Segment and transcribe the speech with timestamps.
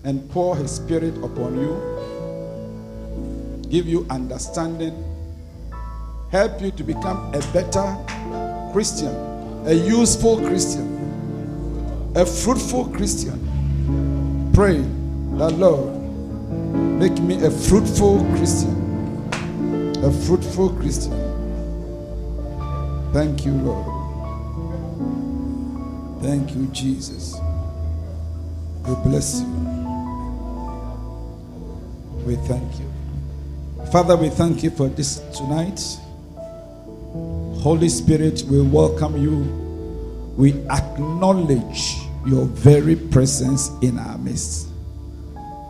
[0.03, 1.77] and pour His Spirit upon you,
[3.65, 4.93] give you understanding,
[6.31, 7.97] help you to become a better
[8.71, 9.13] Christian,
[9.65, 14.51] a useful Christian, a fruitful Christian.
[14.53, 14.77] Pray
[15.37, 15.93] that Lord,
[16.99, 19.29] make me a fruitful Christian,
[20.03, 21.25] a fruitful Christian.
[23.11, 23.95] Thank you, Lord.
[26.21, 27.35] Thank you, Jesus.
[28.87, 29.47] We bless you.
[32.25, 32.84] We thank you.
[33.95, 35.79] Father, we thank you for this tonight.
[37.63, 40.33] Holy Spirit, we welcome you.
[40.35, 41.95] We acknowledge
[42.27, 44.67] your very presence in our midst.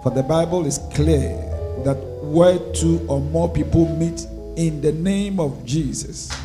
[0.02, 1.38] For the Bible is clear
[1.84, 4.26] that where two or more people meet
[4.58, 6.36] in the name of Jesus,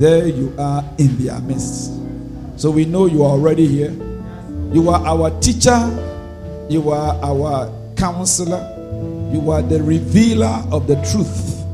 [0.00, 1.92] there you are in their midst.
[2.56, 3.92] So we know you are already here.
[4.72, 5.78] You are our teacher,
[6.68, 8.77] you are our counselor,
[9.30, 11.64] you are the revealer of the truth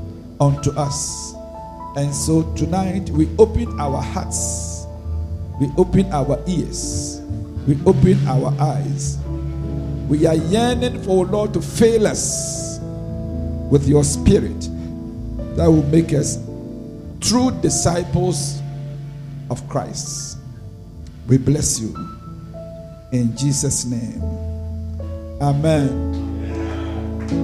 [0.41, 1.35] unto us.
[1.97, 4.87] And so tonight we open our hearts,
[5.61, 7.21] we open our ears,
[7.67, 9.19] we open our eyes.
[10.09, 12.79] We are yearning for Lord to fail us
[13.71, 14.61] with your spirit
[15.57, 16.39] that will make us
[17.21, 18.61] true disciples
[19.51, 20.39] of Christ.
[21.27, 21.95] We bless you
[23.13, 24.23] in Jesus' name.
[25.41, 26.24] Amen.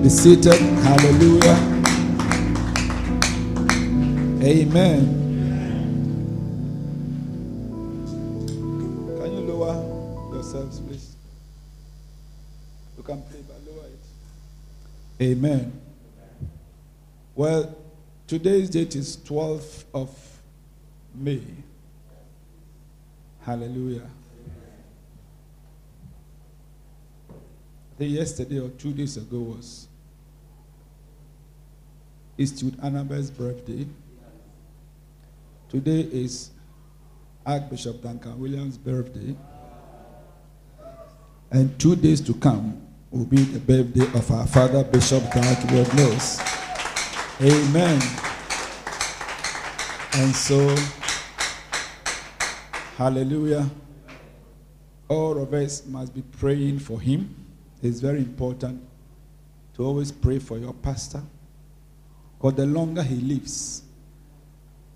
[0.02, 0.54] Be seated.
[0.54, 1.56] Hallelujah.
[4.42, 5.00] Amen.
[9.18, 9.74] Can you lower
[10.34, 11.16] yourselves, please?
[12.96, 15.22] You can play, but lower it.
[15.22, 15.72] Amen.
[17.34, 17.76] Well,
[18.26, 20.10] today's date is 12th of
[21.14, 21.42] May.
[23.42, 24.08] Hallelujah.
[28.00, 29.86] Think yesterday or two days ago was
[32.38, 33.86] Eastwood Annabelle's birthday.
[35.68, 36.48] Today is
[37.44, 39.36] Archbishop Duncan Williams' birthday.
[41.50, 42.80] And two days to come
[43.10, 46.40] will be the birthday of our father, Bishop Dag Mills.
[47.42, 48.00] Amen.
[50.14, 50.74] And so,
[52.96, 53.68] hallelujah.
[55.06, 57.39] All of us must be praying for him.
[57.82, 58.82] It's very important
[59.74, 61.22] to always pray for your pastor.
[62.36, 63.82] Because the longer he lives,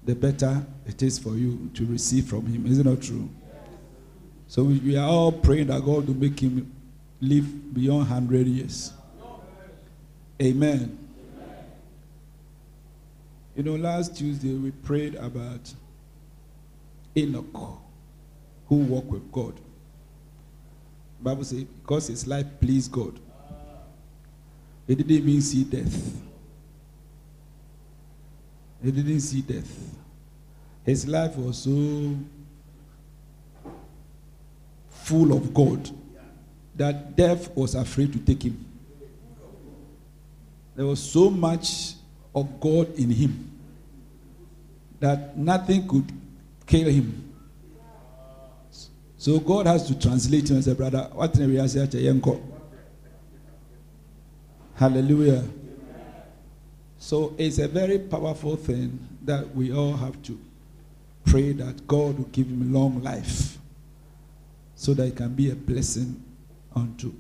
[0.05, 2.67] the better it is for you to receive from him.
[2.67, 3.29] Is it true?
[4.47, 6.71] So we, are all praying that God will make him
[7.21, 8.93] live beyond 100 years.
[10.41, 10.99] Amen.
[13.57, 15.73] You know, last Tuesday we prayed about
[17.17, 17.79] Enoch,
[18.69, 19.55] who walked with God.
[21.25, 23.19] Bible says, because his life pleased God.
[24.87, 26.23] He didn't even see death.
[28.83, 29.97] He didn't see death.
[30.85, 32.15] His life was so
[34.91, 35.91] full of God
[36.77, 38.63] that death was afraid to take him.
[40.77, 41.95] There was so much
[42.35, 43.51] of God in him
[45.01, 46.13] that nothing could
[46.67, 47.24] kill him.
[49.25, 52.21] So God has to translate him and say, brother, what we say
[54.75, 55.45] Hallelujah.
[56.99, 60.39] So it's a very powerful thing that we all have to
[61.25, 63.57] pray that God will give him long life
[64.75, 66.23] so that it can be a blessing
[66.77, 67.11] unto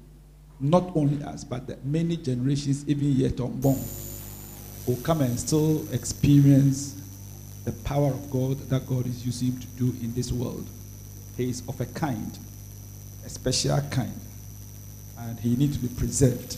[0.60, 3.80] not only us, but that many generations, even yet unborn,
[4.86, 7.00] will come and still experience
[7.64, 10.68] the power of God that God is using to do in this world.
[11.36, 12.38] He is of a kind,
[13.24, 14.20] a special kind,
[15.18, 16.56] and he needs to be preserved.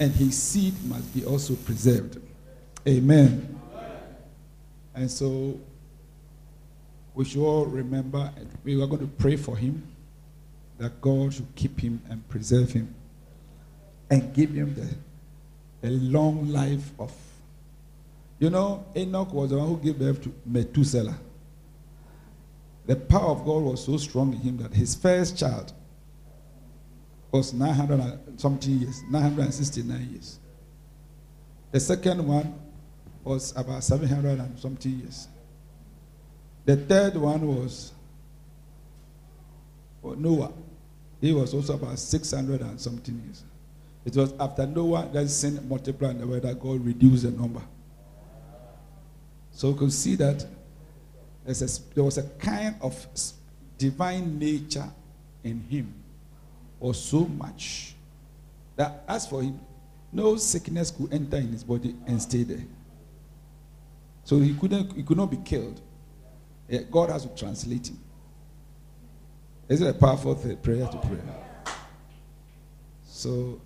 [0.00, 2.18] and his seed must be also preserved.
[2.88, 3.60] Amen.
[4.94, 5.60] And so
[7.14, 8.32] we should all remember
[8.64, 9.82] we are going to pray for him
[10.78, 12.94] that God should keep him and preserve him
[14.08, 14.88] and give him the
[15.86, 17.12] a long life of
[18.38, 21.18] you know Enoch was the one who gave birth to Methuselah.
[22.90, 25.72] The power of God was so strong in him that his first child
[27.30, 30.40] was 900 and something years, 969 years.
[31.70, 32.52] The second one
[33.22, 35.28] was about 700 and something years.
[36.64, 37.92] The third one was
[40.02, 40.52] Noah.
[41.20, 43.44] He was also about 600 and something years.
[44.04, 47.62] It was after Noah that sin multiplied in the world that God reduced the number.
[49.52, 50.44] So you can see that
[51.58, 53.06] a, there was a kind of
[53.78, 54.88] divine nature
[55.42, 55.94] in him,
[56.78, 57.94] or so much
[58.76, 59.58] that as for him,
[60.12, 62.64] no sickness could enter in his body and stay there.
[64.24, 65.80] So he couldn't, he could not be killed.
[66.90, 67.98] God has to translate him.
[69.68, 71.18] Is it a powerful th- prayer to pray?
[73.04, 73.60] So,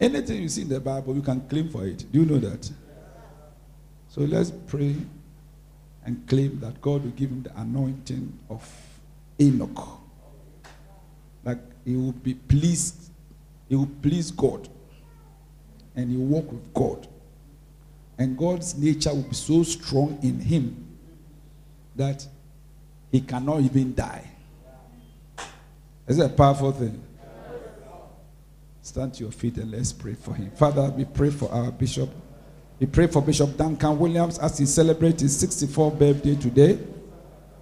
[0.00, 2.04] anything you see in the Bible, you can claim for it.
[2.10, 2.70] Do you know that?
[4.08, 4.96] So let's pray
[6.04, 8.66] and claim that God will give him the anointing of
[9.40, 10.00] Enoch.
[11.44, 13.10] Like he will be pleased,
[13.68, 14.68] he will please God,
[15.94, 17.06] and he will walk with God.
[18.18, 20.86] And God's nature will be so strong in him
[21.94, 22.26] that
[23.12, 24.24] he cannot even die.
[26.06, 27.02] Is a powerful thing?
[28.82, 30.50] Stand to your feet and let's pray for him.
[30.52, 32.08] Father, we pray for our bishop.
[32.80, 36.78] We pray for Bishop Duncan Williams as he celebrates his 64th birthday today.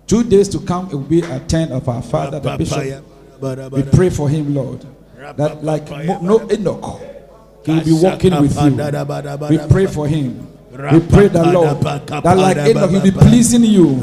[0.07, 3.05] Two days to come, it will be a turn of our father, the bishop.
[3.73, 4.85] We pray for him, Lord,
[5.37, 5.91] that like
[6.23, 7.01] no Enoch,
[7.65, 8.77] he will be walking with you.
[9.49, 10.53] We pray for him.
[10.71, 13.95] We pray that Lord, that like Enoch, he'll be pleasing you.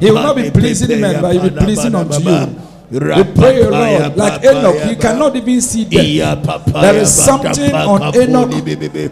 [0.00, 2.60] He will not be pleasing men, but he'll be pleasing unto you.
[2.90, 6.64] We pray, Lord, like Enoch, he cannot even see death.
[6.72, 8.50] There is something on Enoch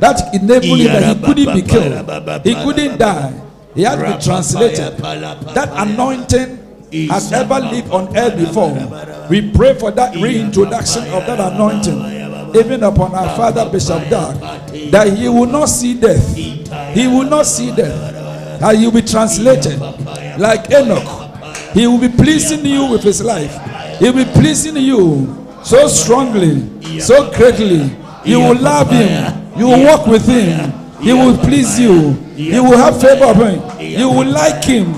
[0.00, 2.44] that enabled him that he couldn't be killed.
[2.44, 3.32] He couldn't die.
[3.74, 4.96] He had to be translated.
[5.54, 6.58] That anointing
[7.10, 8.72] has ever lived on earth before.
[9.28, 12.00] We pray for that reintroduction of that anointing,
[12.56, 14.40] even upon our father Bishop Dag,
[14.90, 16.34] that he will not see death.
[16.34, 18.14] He will not see death.
[18.60, 19.78] That he will be translated
[20.38, 21.25] like Enoch.
[21.76, 23.52] He will be pleasing you with his life.
[23.98, 25.28] He will be pleasing you
[25.62, 26.64] so strongly,
[27.00, 27.90] so greatly.
[28.24, 29.12] You will love him.
[29.58, 30.72] You will walk with him.
[31.02, 32.16] He will please you.
[32.34, 33.60] You will have favor of him.
[34.00, 34.88] You will like him.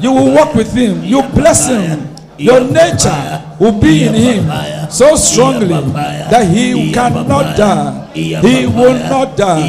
[0.00, 1.04] You will walk with him.
[1.04, 2.08] You bless him.
[2.38, 4.48] Your nature will be in him
[4.90, 5.68] so strongly
[6.32, 8.08] that he cannot die.
[8.14, 9.68] He will not die.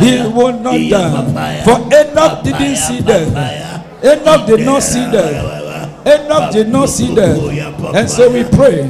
[0.00, 1.62] He will not die.
[1.64, 3.28] For Enoch didn't see death.
[4.02, 5.59] Enoch did not see death.
[6.06, 7.38] Enoch did not see death.
[7.94, 8.82] And so we pray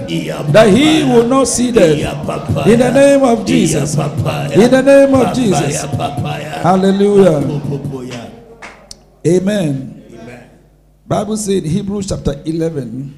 [0.53, 1.99] that he will not see death.
[2.67, 3.95] In the name of Jesus.
[3.95, 5.83] In the name of Jesus.
[6.63, 8.31] Hallelujah.
[9.27, 9.97] Amen.
[11.07, 13.17] Bible said Hebrews chapter 11.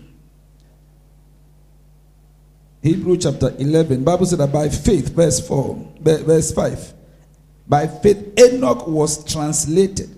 [2.83, 4.03] Hebrew chapter 11.
[4.03, 6.95] Bible said that by faith, verse 4, verse 5.
[7.69, 10.11] By faith, Enoch was translated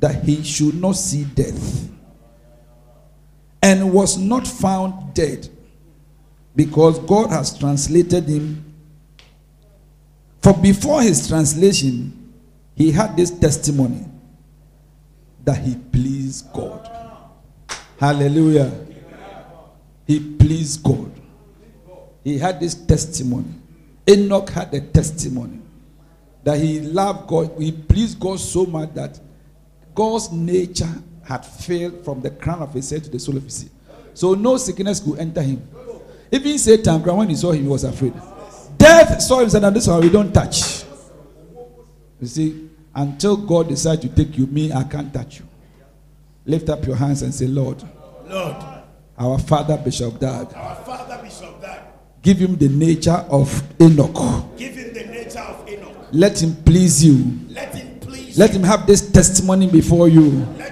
[0.00, 1.88] that he should not see death
[3.62, 5.48] and was not found dead
[6.56, 8.74] because God has translated him.
[10.40, 12.34] For before his translation,
[12.74, 14.04] he had this testimony
[15.44, 16.88] that he pleased God.
[17.98, 18.72] Hallelujah.
[20.06, 21.12] He pleased God.
[22.24, 23.54] He had this testimony.
[24.08, 25.60] Enoch had a testimony
[26.42, 27.52] that he loved God.
[27.58, 29.20] He pleased God so much that
[29.94, 30.92] God's nature
[31.24, 33.72] had failed from the crown of his head to the sole of his feet.
[34.14, 35.66] So no sickness could enter him.
[36.30, 38.14] Even Satan, when he saw him, he was afraid.
[38.76, 40.84] Death saw him and said, This one we don't touch.
[42.20, 45.46] You see, until God decides to take you, me, I can't touch you.
[46.44, 47.82] Lift up your hands and say, Lord,
[48.26, 48.56] Lord,
[49.18, 51.82] our Father Bishop Dag, our Father Bishop Dag,
[52.22, 54.56] give him the nature of Enoch.
[54.56, 56.08] give him the nature of Enoch.
[56.12, 57.38] Let him please you.
[57.48, 60.46] Let him please Let him have this testimony before you you.
[60.58, 60.71] Let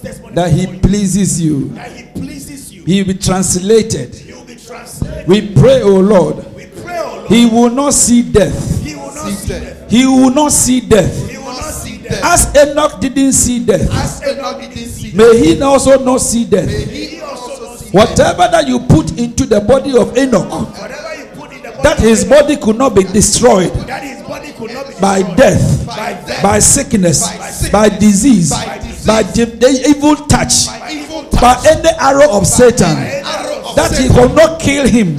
[0.00, 1.68] that he pleases you.
[1.70, 2.84] that he pleases you.
[2.84, 4.14] He will be translated.
[4.14, 5.26] He will be translated.
[5.28, 7.28] We pray, O Lord, We pray, O Lord.
[7.30, 8.82] he will not see death.
[8.84, 9.90] He will not see death.
[9.90, 11.30] He will not see death.
[11.30, 12.20] He will not see death.
[12.24, 16.66] As Enoch didn't see death, As Enoch didn't see, may he also not see death.
[16.66, 21.14] may He he also see Whatever that you put into the body of Enoch Whatever
[21.16, 24.52] you put in the body that his body could not be destroyed that his body
[24.52, 29.22] could not be by death, by death, by sickness, sickness, by disease, by disease, by
[29.22, 30.92] the, the evil touch, by
[31.32, 32.92] touch, any arrow of Satan,
[33.24, 35.16] arrow of that he will not kill him.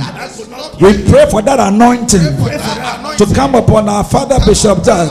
[0.77, 2.22] We pray for that anointing
[3.17, 5.10] to come upon our Father Bishop John.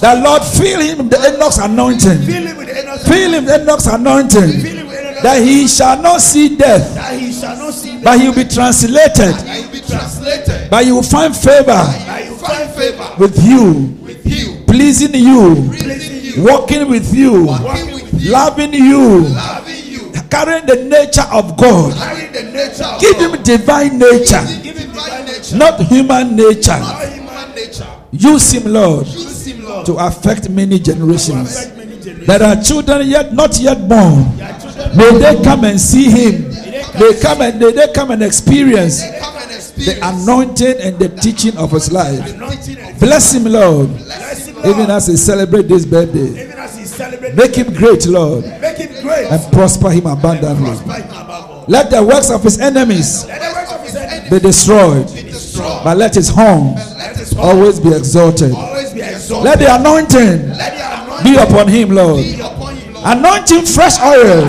[0.00, 2.24] That Lord fill him with the Enoch's anointing.
[2.24, 4.64] fill him with the Enoch's anointing.
[4.64, 7.32] the That he shall not see death, he
[8.02, 9.34] but he will be translated.
[9.44, 11.84] he But you will find favor
[13.18, 13.92] with you,
[14.66, 15.70] pleasing you,
[16.42, 17.46] walking with you
[18.24, 21.94] loving you, loving you carrying the nature of God.
[21.96, 26.36] carrying the nature of Give God him divine nature, give him divine nature not human
[26.36, 26.78] nature.
[26.78, 31.56] not human nature Use him, Lord, use him Lord to affect many generations.
[31.56, 34.36] affect many generations There are children yet not yet born.
[34.96, 36.50] May they come and see him.
[36.98, 39.02] They come and they, they come and experience
[39.76, 42.24] the anointing and the teaching of his life.
[42.98, 46.52] Bless him, Lord, bless him Lord even as he celebrate this birthday.
[47.00, 50.64] Even as he celebrates Make him great, Lord, make him great and prosper him abundantly.
[50.64, 54.38] prosper him Let the works of his enemies let the works of his enemy be
[54.38, 56.76] destroyed, be destroyed but let his horn
[57.16, 58.52] his always be exalted.
[58.52, 62.22] always be exalted Let the anointing let the anointing be upon him, Lord.
[62.22, 64.42] be upon him Lord Anoint him fresh oil.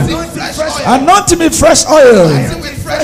[0.88, 2.28] Anoint him with fresh oil.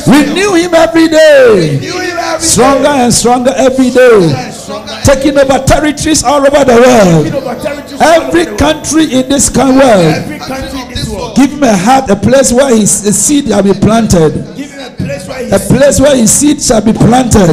[0.07, 1.77] Renew him every day.
[1.77, 3.03] Him every Stronger day.
[3.05, 4.50] and stronger every day.
[4.51, 7.82] stronger Taking over territories all over the world.
[7.93, 10.13] Over territories all over Every country in this world.
[10.13, 13.63] every country in this world Give him a heart, a place where his seed shall
[13.63, 14.38] be planted.
[14.38, 17.50] a place where he A place where his seed shall be planted.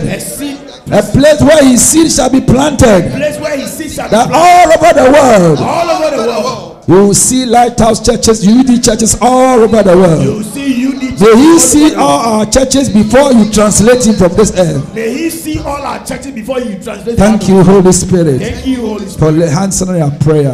[0.92, 3.12] a place where his seed shall be planted.
[3.12, 5.58] place where he sits at That all over the world.
[5.60, 10.22] all over the world You will see lighthouse churches, UD churches all over the world.
[10.24, 10.89] you see unity
[11.20, 12.10] May he see over the world.
[12.10, 14.94] all our churches before you translate him from this earth.
[14.94, 18.76] may he see all our churches before you translate Thank you, Holy Spirit, thank you
[18.76, 20.50] Holy Spirit for the answering our prayer.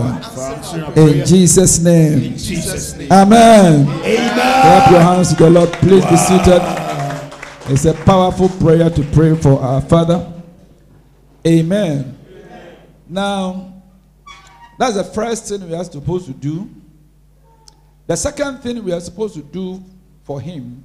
[0.96, 1.24] In.
[1.24, 2.22] Jesus' name.
[2.22, 3.88] in Jesus name Amen.
[3.88, 5.72] amen Clap your hands to the Lord.
[5.74, 6.60] Please be seated.
[7.68, 10.32] It's a powerful prayer to pray for our Father.
[11.46, 12.18] Amen.
[13.08, 13.82] Now,
[14.78, 16.68] that's the first thing we are supposed to do.
[18.06, 19.82] The second thing we are supposed to do
[20.26, 20.84] for him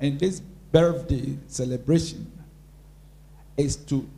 [0.00, 0.40] in this
[0.72, 2.32] birthday celebration
[3.58, 4.08] is to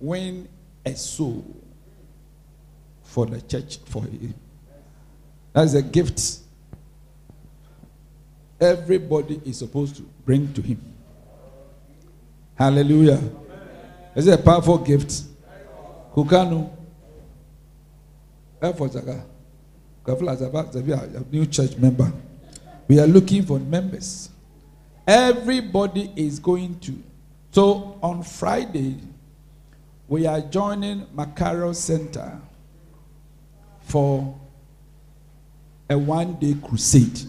[0.00, 0.48] win
[0.86, 1.44] a soul
[3.02, 4.34] for the church for him.
[5.52, 6.38] That's a gift
[8.58, 10.80] everybody is supposed to bring to him.
[12.54, 13.20] Hallelujah.
[14.14, 15.22] Is it a powerful gift?
[16.14, 16.70] Kukanu.
[18.62, 19.24] Effort, Zaka.
[20.04, 22.12] Kafla Zabi, a new church member.
[22.90, 24.30] We are looking for members.
[25.06, 27.00] Everybody is going to.
[27.52, 28.96] So on Friday,
[30.08, 32.40] we are joining Macaro Center
[33.82, 34.36] for
[35.88, 37.20] a one day crusade.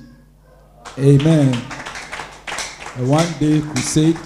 [0.97, 1.53] Amen.
[1.53, 4.17] A one day crusade.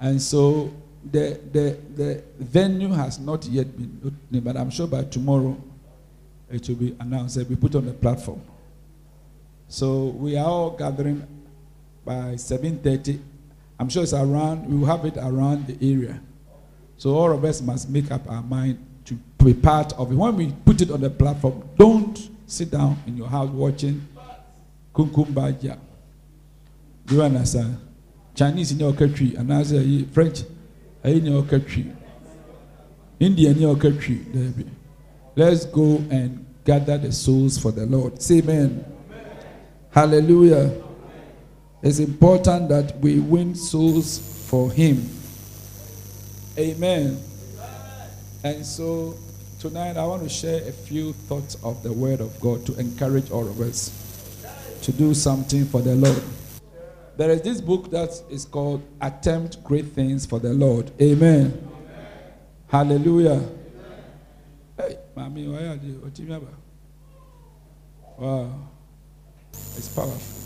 [0.00, 0.70] And so
[1.10, 5.56] the, the, the venue has not yet been, but I'm sure by tomorrow
[6.50, 7.38] it will be announced.
[7.38, 8.42] It will be put on the platform.
[9.74, 11.26] So we are all gathering
[12.04, 13.18] by 7.30.
[13.80, 16.20] I'm sure it's around, we will have it around the area.
[16.96, 19.14] So all of us must make up our mind to
[19.44, 20.14] be part of it.
[20.14, 22.16] When we put it on the platform, don't
[22.46, 24.06] sit down in your house watching
[24.94, 25.76] Kumkum Bhagya.
[27.06, 27.76] Do you understand?
[28.36, 30.42] Chinese in your country, and as a French
[31.02, 31.92] eh, in your country,
[33.18, 34.20] Indian in your country.
[35.34, 38.22] Let's go and gather the souls for the Lord.
[38.22, 38.93] Say amen.
[39.94, 40.72] Hallelujah.
[41.80, 45.08] It's important that we win souls for Him.
[46.58, 47.22] Amen.
[48.42, 49.14] And so
[49.60, 53.30] tonight I want to share a few thoughts of the Word of God to encourage
[53.30, 53.92] all of us
[54.82, 56.22] to do something for the Lord.
[57.16, 60.90] There is this book that is called Attempt Great Things for the Lord.
[61.00, 61.70] Amen.
[62.66, 63.48] Hallelujah.
[64.76, 66.50] Hey, mommy, why are you?
[68.18, 68.73] Wow.
[69.76, 70.42] It's powerful.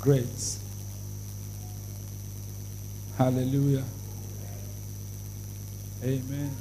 [0.00, 0.26] Great.
[3.18, 3.84] Hallelujah.
[6.02, 6.56] Amen.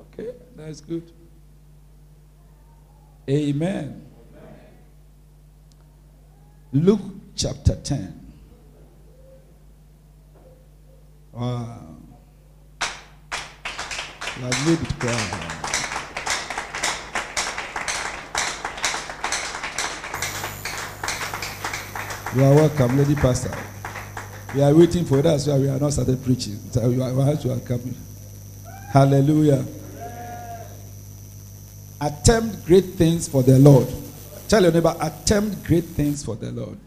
[0.00, 1.10] Okay, that's good.
[3.30, 4.04] Amen.
[6.72, 7.00] Luke
[7.36, 8.32] chapter 10.
[11.32, 11.91] Wow.
[14.40, 14.46] You
[22.44, 23.54] are welcome, Lady Pastor.
[24.54, 26.58] We are waiting for that, so we are not started preaching.
[26.70, 27.94] So you are welcome.
[28.90, 29.66] Hallelujah.
[32.00, 33.86] Attempt great things for the Lord.
[34.48, 36.78] Tell your neighbor, attempt great things for the Lord.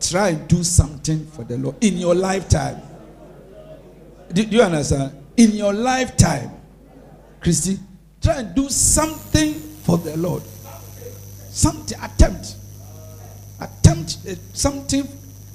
[0.00, 2.80] Try and do something for the Lord in your lifetime.
[4.32, 5.21] Do, do you understand?
[5.36, 6.50] In your lifetime,
[7.40, 7.78] Christy,
[8.20, 10.42] try and do something for the Lord.
[11.50, 12.56] Something, attempt.
[13.60, 15.08] Attempt uh, something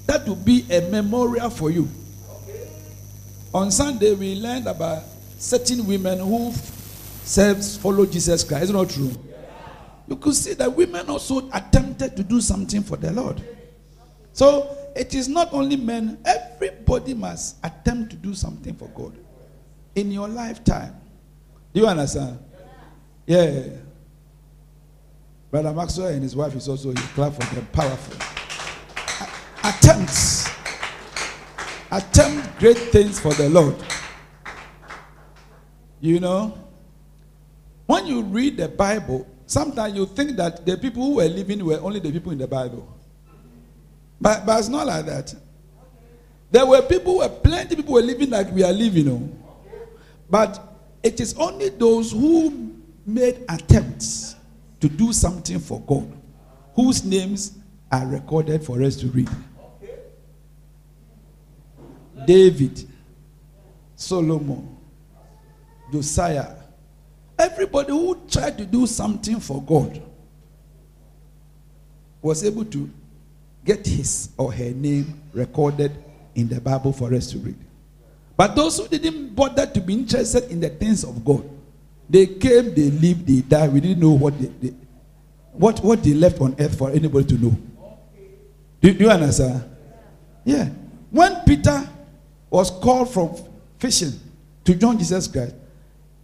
[0.07, 1.87] that will be a memorial for you.
[3.53, 5.03] On Sunday, we learned about
[5.37, 6.51] certain women who
[7.23, 8.63] serves, follow Jesus Christ.
[8.65, 9.11] Is it not true?
[10.07, 13.43] You could see that women also attempted to do something for the Lord.
[14.33, 19.13] So it is not only men, everybody must attempt to do something for God
[19.97, 20.95] in your lifetime.
[21.73, 22.37] Do you understand?
[23.25, 23.63] Yeah.
[25.49, 27.67] Brother Maxwell and his wife is also you clap for them.
[27.73, 28.15] Powerful.
[29.25, 30.49] A- Attempts.
[31.91, 33.75] Attempt great things for the Lord.
[35.99, 36.57] You know,
[37.87, 41.79] when you read the Bible, sometimes you think that the people who were living were
[41.81, 42.87] only the people in the Bible.
[44.21, 45.33] But, but it's not like that.
[46.51, 49.05] There were people, were plenty people were living like we are living.
[49.05, 49.36] You know.
[50.29, 50.61] But
[51.03, 52.73] it is only those who
[53.05, 54.35] made attempts
[54.79, 56.11] to do something for God
[56.75, 57.57] whose names
[57.91, 59.29] are recorded for us to read.
[62.25, 62.87] David,
[63.95, 64.77] Solomon,
[65.91, 66.55] Josiah,
[67.39, 70.01] everybody who tried to do something for God
[72.21, 72.89] was able to
[73.63, 75.91] get his or her name recorded
[76.35, 77.57] in the Bible for us to read.
[78.37, 81.43] But those who didn't bother to be interested in the things of God,
[82.07, 83.73] they came, they lived, they died.
[83.73, 84.75] We didn't know what they, they
[85.53, 87.57] what, what they left on earth for anybody to know.
[88.79, 89.63] Do, do you understand?
[90.45, 90.69] Yeah.
[91.09, 91.89] When Peter
[92.51, 93.35] was called from
[93.79, 94.13] fishing
[94.65, 95.55] to join Jesus Christ,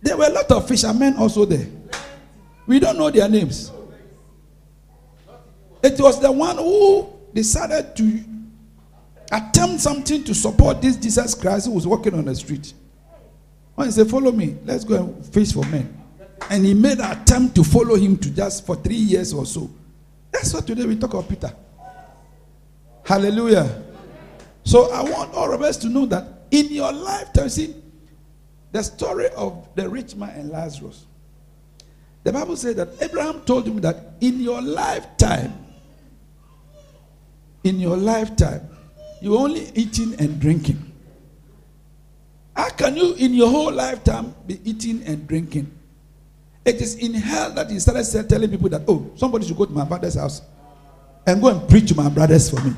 [0.02, 1.66] there were a lot of fishermen also there.
[2.68, 3.72] We don't know their names.
[5.82, 8.24] It was the one who decided to
[9.32, 12.74] attempt something to support this Jesus Christ who was walking on the street.
[13.76, 16.02] When he said, Follow me, let's go and fish for men.
[16.50, 19.70] And he made an attempt to follow him to just for three years or so.
[20.32, 21.54] That's what today we talk about Peter.
[23.06, 23.84] Hallelujah.
[24.64, 27.76] So I want all of us to know that in your lifetime, see,
[28.72, 31.06] the story of the rich man and Lazarus.
[32.24, 35.54] The Bible says that Abraham told him that in your lifetime,
[37.64, 38.62] in your lifetime,
[39.24, 40.92] you only eating and drinking.
[42.54, 45.72] How can you, in your whole lifetime, be eating and drinking?
[46.66, 49.72] It is in hell that he started telling people that, oh, somebody should go to
[49.72, 50.42] my father's house
[51.26, 52.76] and go and preach to my brothers for me.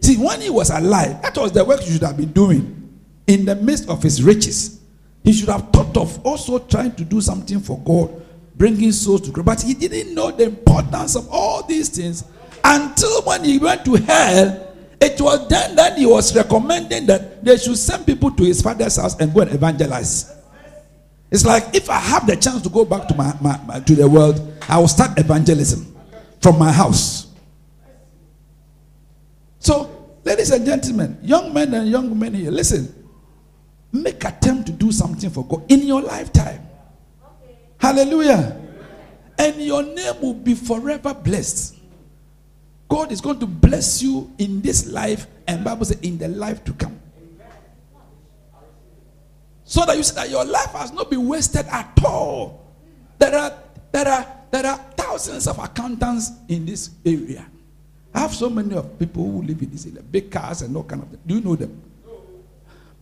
[0.00, 3.44] See, when he was alive, that was the work he should have been doing in
[3.44, 4.80] the midst of his riches.
[5.24, 8.22] He should have thought of also trying to do something for God,
[8.54, 9.44] bringing souls to Christ.
[9.44, 12.22] But he didn't know the importance of all these things
[12.62, 14.66] until when he went to hell.
[15.00, 18.96] It was then that he was recommending that they should send people to his father's
[18.96, 20.34] house and go and evangelize.
[21.30, 23.94] It's like if I have the chance to go back to my, my, my- to
[23.94, 25.94] the world, I will start evangelism
[26.40, 27.26] from my house.
[29.60, 32.94] So, ladies and gentlemen, young men and young women here, listen.
[33.90, 36.60] Make attempt to do something for God in your lifetime.
[37.78, 38.60] Hallelujah.
[39.38, 41.77] And your name will be forever blessed.
[42.88, 46.64] God is going to bless you in this life and Bible says in the life
[46.64, 46.98] to come.
[49.64, 52.64] So that you see that your life has not been wasted at all.
[53.18, 53.52] There are
[53.92, 57.44] there are there are thousands of accountants in this area.
[58.14, 60.84] I have so many of people who live in this area, big cars and all
[60.84, 61.26] kind of.
[61.26, 61.82] Do you know them?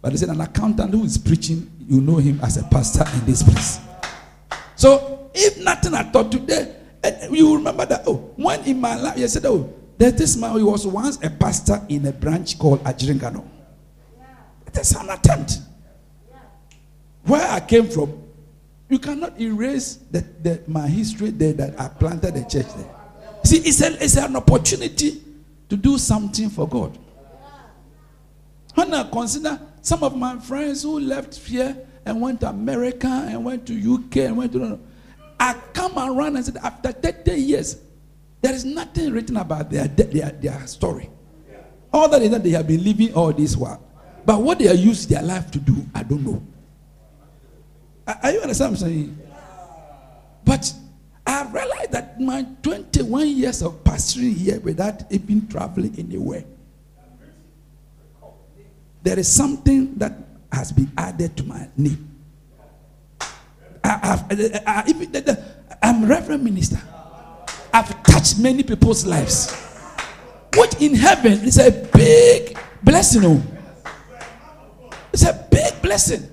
[0.03, 3.25] But they said an accountant who is preaching, you know him as a pastor in
[3.25, 3.81] this place.
[4.75, 9.19] So if nothing at all today, and you remember that oh, when in my life,
[9.19, 12.83] you said, oh, there's this man who was once a pastor in a branch called
[12.85, 13.45] Ajiringano.
[14.67, 15.59] It is an attempt.
[17.25, 18.23] Where I came from,
[18.89, 22.95] you cannot erase the, the, my history there that I planted the church there.
[23.45, 25.23] See, it's, a, it's an opportunity
[25.69, 26.97] to do something for God.
[28.75, 33.45] When I consider some of my friends who left here and went to America and
[33.45, 34.79] went to UK and went to,
[35.39, 37.81] I come around and said, after 30 years,
[38.41, 41.11] there is nothing written about their, their, their story.
[41.93, 43.83] All that is that they have been living all this while.
[44.25, 46.43] But what they are used their life to do, I don't know.
[48.07, 49.19] Are are you understand what I'm saying?
[50.45, 50.73] But
[51.27, 56.45] I have realized that my 21 years of pastoring here without even traveling anywhere.
[59.03, 60.13] There is something that
[60.53, 62.06] has been added to my name.
[63.87, 65.37] I,
[65.83, 66.81] I'm Reverend Minister.
[67.73, 69.55] I've touched many people's lives.
[70.57, 73.23] Which in heaven is a big blessing.
[73.25, 73.43] oh.
[75.13, 76.29] It's a big blessing.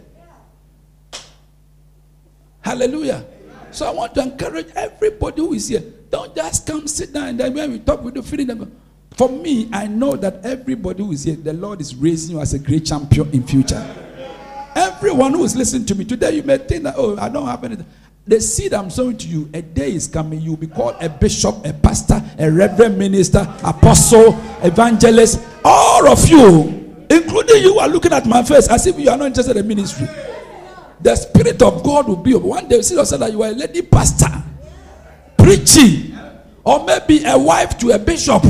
[2.62, 3.26] Hallelujah.
[3.72, 5.84] So I want to encourage everybody who is here.
[6.10, 8.48] Don't just come sit down and then when we talk the feeling.
[8.48, 8.80] them.
[9.16, 12.54] For me, I know that everybody who is here, the Lord is raising you as
[12.54, 14.03] a great champion in future.
[14.76, 17.64] Everyone who is listening to me today, you may think that, oh, I don't have
[17.64, 17.86] anything.
[18.26, 20.40] The seed I'm sowing to you, a day is coming.
[20.40, 25.42] You'll be called a bishop, a pastor, a reverend minister, apostle, evangelist.
[25.66, 29.28] All of you, including you, are looking at my face as if you are not
[29.28, 30.08] interested in ministry.
[31.02, 32.34] The Spirit of God will be.
[32.34, 34.32] One day, see yourself that you are a lady pastor,
[35.38, 36.18] preaching,
[36.64, 38.42] or maybe a wife to a bishop.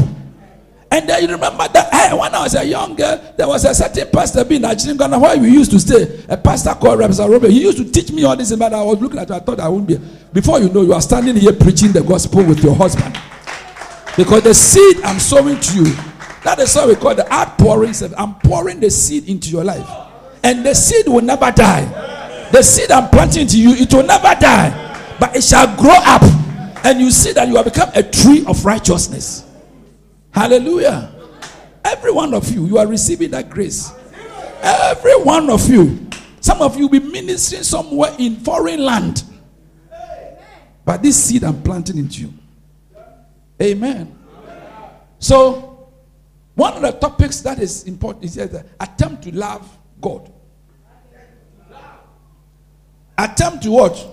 [0.94, 3.74] And then you remember that hey, when I was a young girl, there was a
[3.74, 6.24] certain pastor being at Ghana where we used to stay.
[6.30, 7.50] A pastor called Rabbi Robert.
[7.50, 9.60] He used to teach me all this, but I was looking at it, I thought
[9.60, 10.00] I wouldn't be.
[10.32, 13.18] Before you know, you are standing here preaching the gospel with your husband.
[14.16, 15.96] Because the seed I'm sowing to you,
[16.44, 17.96] that is what we call the outpouring.
[18.16, 19.90] I'm pouring the seed into your life.
[20.44, 21.86] And the seed will never die.
[22.52, 25.16] The seed I'm planting to you, it will never die.
[25.20, 26.22] But it shall grow up.
[26.86, 29.50] And you see that you have become a tree of righteousness.
[30.34, 31.13] Hallelujah.
[31.86, 33.93] Every one of you, you are receiving that grace.
[34.62, 36.10] Every one of you.
[36.39, 39.24] Some of you will be ministering somewhere in foreign land.
[40.86, 42.34] But this seed I'm planting into you.
[43.62, 44.17] Amen.
[45.19, 45.89] So,
[46.56, 50.32] one of the topics that is important is that attempt to love God.
[53.17, 54.08] Attempt to what?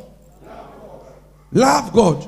[1.52, 2.26] Love God.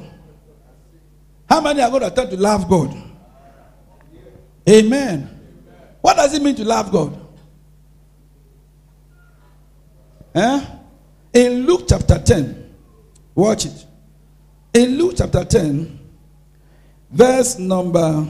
[1.49, 3.12] How many are going to attempt to love God?
[4.69, 5.29] Amen.
[6.01, 7.19] What does it mean to love God?
[10.35, 10.65] Eh?
[11.35, 12.75] In Luke chapter 10,
[13.35, 13.87] watch it.
[14.75, 15.99] In Luke chapter 10,
[17.11, 18.27] verse number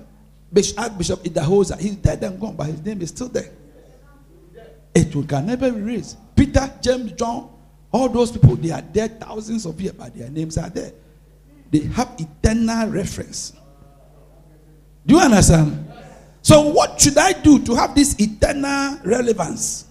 [0.52, 3.50] Bishop, Archbishop Idahosa, he's dead and gone, but his name is still there.
[4.94, 6.18] It will can never be erased.
[6.36, 7.50] Peter, James, John,
[7.92, 10.92] all those people, they are dead thousands of years, but their names are there.
[11.72, 13.54] They have eternal reference.
[15.06, 15.88] Do you understand?
[16.42, 19.86] So, what should I do to have this eternal relevance?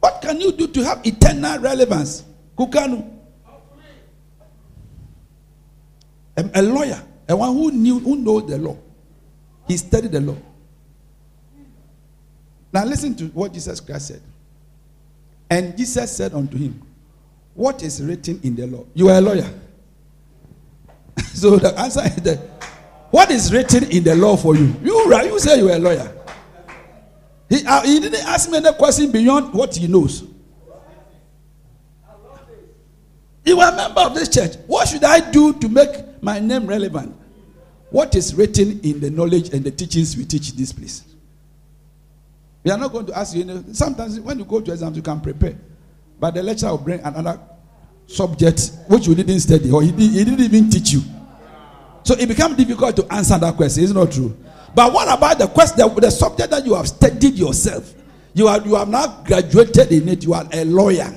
[0.00, 2.24] What can you do to have eternal relevance?
[2.56, 3.21] Kukanu.
[6.36, 8.76] A, a lawyer, a one who knew, who knows the law.
[9.68, 10.36] He studied the law.
[12.72, 14.22] Now listen to what Jesus Christ said.
[15.50, 16.80] And Jesus said unto him,
[17.54, 18.86] What is written in the law?
[18.94, 19.50] You are a lawyer.
[21.34, 22.38] so the answer is that
[23.10, 24.74] what is written in the law for you?
[24.82, 26.10] You, you say you are a lawyer.
[27.50, 30.24] He, uh, he didn't ask me any question beyond what he knows.
[33.44, 34.54] You are a member of this church.
[34.66, 35.90] What should I do to make
[36.22, 37.14] my name relevant?
[37.90, 41.04] What is written in the knowledge and the teachings we teach in this place?
[42.64, 43.64] We are not going to ask you.
[43.72, 45.58] sometimes when you go to exams, you can prepare,
[46.18, 47.38] but the lecturer will bring another
[48.06, 51.02] subject which you didn't study or he, did, he didn't even teach you.
[52.04, 53.84] So it becomes difficult to answer that question.
[53.84, 54.36] It's not true.
[54.74, 57.92] But what about the question, the, the subject that you have studied yourself?
[58.34, 60.24] You are you have now graduated in it.
[60.24, 61.12] You are a lawyer.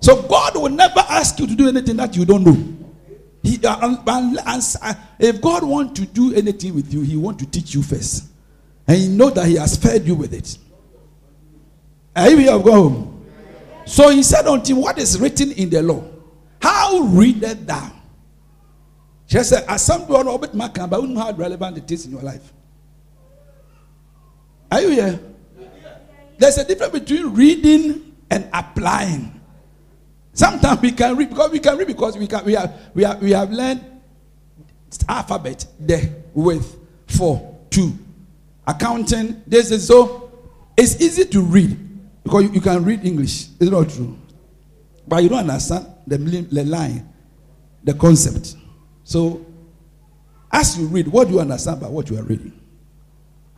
[0.00, 2.85] So God will never ask you to do anything that you don't know.
[3.46, 7.16] He, uh, um, um, and- uh, if God wants to do anything with you, He
[7.16, 8.24] wants to teach you first,
[8.88, 10.58] and He know that He has fed you with it.
[12.16, 12.58] Are you here?
[12.58, 13.24] Go home.
[13.84, 16.02] So He said unto him, "What is written in the law?
[16.60, 17.92] How readeth thou?"
[19.26, 22.12] She said, "As some do not but I wouldn't know how relevant it is in
[22.12, 22.52] your life."
[24.72, 25.20] Are you here?
[26.38, 29.35] There's a difference between reading and applying.
[30.36, 33.22] Sometimes we can read because we can read because we can we have we have
[33.22, 33.82] we have learned
[35.08, 35.64] alphabet.
[35.80, 37.98] The with for two
[38.66, 40.30] accounting this is so
[40.76, 41.78] it's easy to read
[42.22, 43.46] because you, you can read English.
[43.58, 44.18] It's not true.
[45.08, 47.08] But you don't understand the, the line
[47.82, 48.56] the concept.
[49.04, 49.46] So
[50.52, 52.60] as you read what do you understand by what you are reading?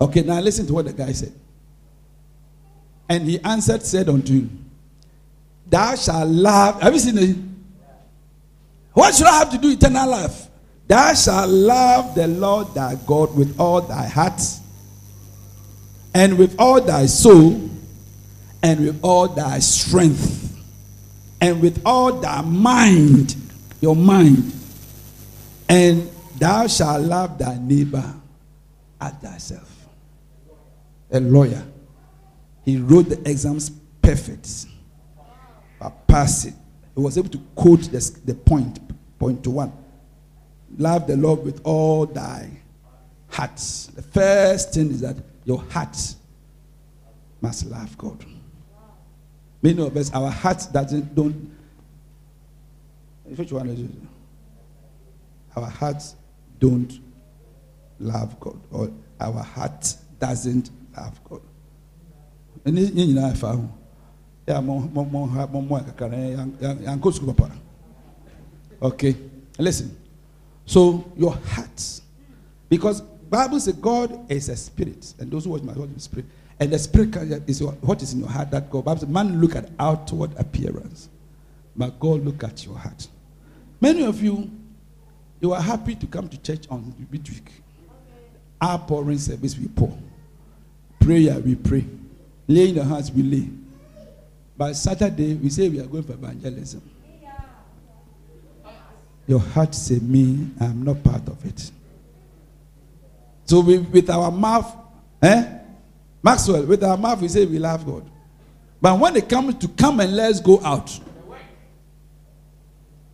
[0.01, 1.33] Okay now listen to what the guy said.
[3.09, 4.68] And he answered said unto him
[5.69, 6.81] Thou shalt love.
[6.81, 7.37] Have you seen it?
[8.93, 10.49] What should I have to do eternal life?
[10.87, 14.41] Thou shalt love the Lord thy God with all thy heart,
[16.15, 17.71] and with all thy soul,
[18.63, 20.59] and with all thy strength,
[21.41, 23.37] and with all thy mind,
[23.81, 24.53] your mind,
[25.69, 28.15] and thou shalt love thy neighbor
[29.01, 29.87] as thyself.
[31.11, 31.65] A lawyer.
[32.65, 33.71] He wrote the exams
[34.03, 34.67] perfect
[36.09, 36.55] but pass it.
[36.95, 38.81] He was able to quote the, the point,
[39.19, 39.73] point to one.
[40.77, 42.51] Love the Lord with all thy
[43.29, 43.57] heart.
[43.95, 45.97] The first thing is that your heart
[47.41, 48.25] must love God.
[49.63, 51.51] Many of us, our heart doesn't don't.
[53.25, 53.91] Which one is it?
[55.57, 56.17] Our hearts
[56.59, 57.01] don't
[57.99, 58.91] love God, or
[59.21, 61.41] our heart doesn't love God.
[62.65, 63.69] And you know, I yeah,
[64.63, 67.53] mo mo mo ha mo mo kakra yan yan yan go school papa.
[68.81, 69.17] Okay,
[69.59, 69.97] listen.
[70.65, 72.01] So your heart,
[72.69, 76.27] because Bible says God is a spirit, and those who watch my word is spirit,
[76.61, 77.15] and the spirit
[77.49, 78.85] is what is in your heart that God.
[78.85, 81.09] Bible says, man look at outward appearance,
[81.77, 83.09] but God look at your heart.
[83.81, 84.51] Many of you,
[85.41, 87.51] you are happy to come to church on midweek.
[88.61, 89.97] Our pouring service we pour,
[91.01, 91.85] prayer we pray,
[92.47, 93.49] laying the hands we lay.
[94.59, 96.83] But Saturday, we say we are going for evangelism.
[99.29, 101.71] Your heart say, Me, I'm not part of it.
[103.45, 104.75] So we, with our mouth,
[105.23, 105.59] eh?
[106.23, 108.11] Maxwell, with our mouth, we say we love God.
[108.81, 110.99] But when it comes to come and let's go out,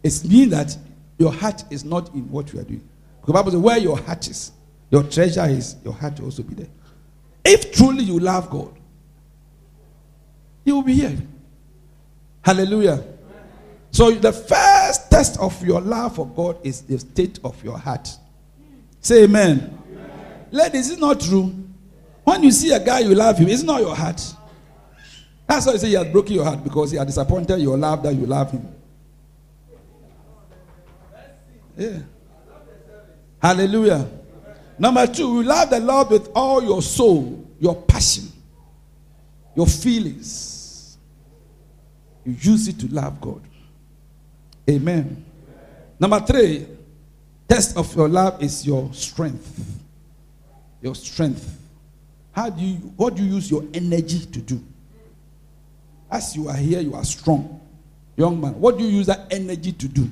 [0.02, 0.76] it means that
[1.18, 2.88] your heart is not in what you are doing.
[3.20, 4.52] Because the Bible says, where your heart is,
[4.90, 6.68] your treasure is, your heart will also be there.
[7.44, 8.74] If truly you love God,
[10.64, 11.16] you will be here.
[12.44, 13.02] Hallelujah.
[13.90, 18.08] So the first test of your love for God is the state of your heart.
[19.00, 19.78] Say amen.
[20.50, 21.54] Ladies, it's not true.
[22.22, 24.20] When you see a guy you love him, it's not your heart.
[25.46, 28.02] That's why you say he has broken your heart because he has disappointed your love
[28.02, 28.68] that you love him.
[31.76, 31.98] Yeah.
[33.40, 34.06] Hallelujah.
[34.78, 38.24] Number two, you love the Lord with all your soul, your passion,
[39.54, 40.53] your feelings.
[42.24, 43.42] You use it to love God.
[44.68, 45.24] Amen.
[46.00, 46.66] Number three,
[47.48, 49.80] test of your love is your strength.
[50.80, 51.58] Your strength.
[52.32, 54.62] How do you what do you use your energy to do?
[56.10, 57.60] As you are here, you are strong.
[58.16, 60.08] Young man, what do you use that energy to do?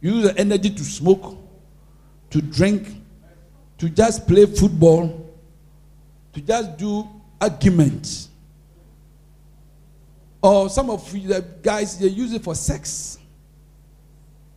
[0.00, 1.36] You use the energy to smoke,
[2.30, 2.88] to drink,
[3.78, 5.30] to just play football,
[6.32, 7.08] to just do
[7.40, 8.29] arguments.
[10.42, 13.18] Or some of the guys they use it for sex.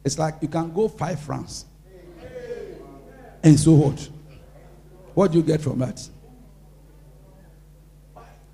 [0.04, 1.66] It's like you can go five rounds.
[3.44, 4.10] And so what?
[5.14, 6.08] What do you get from that?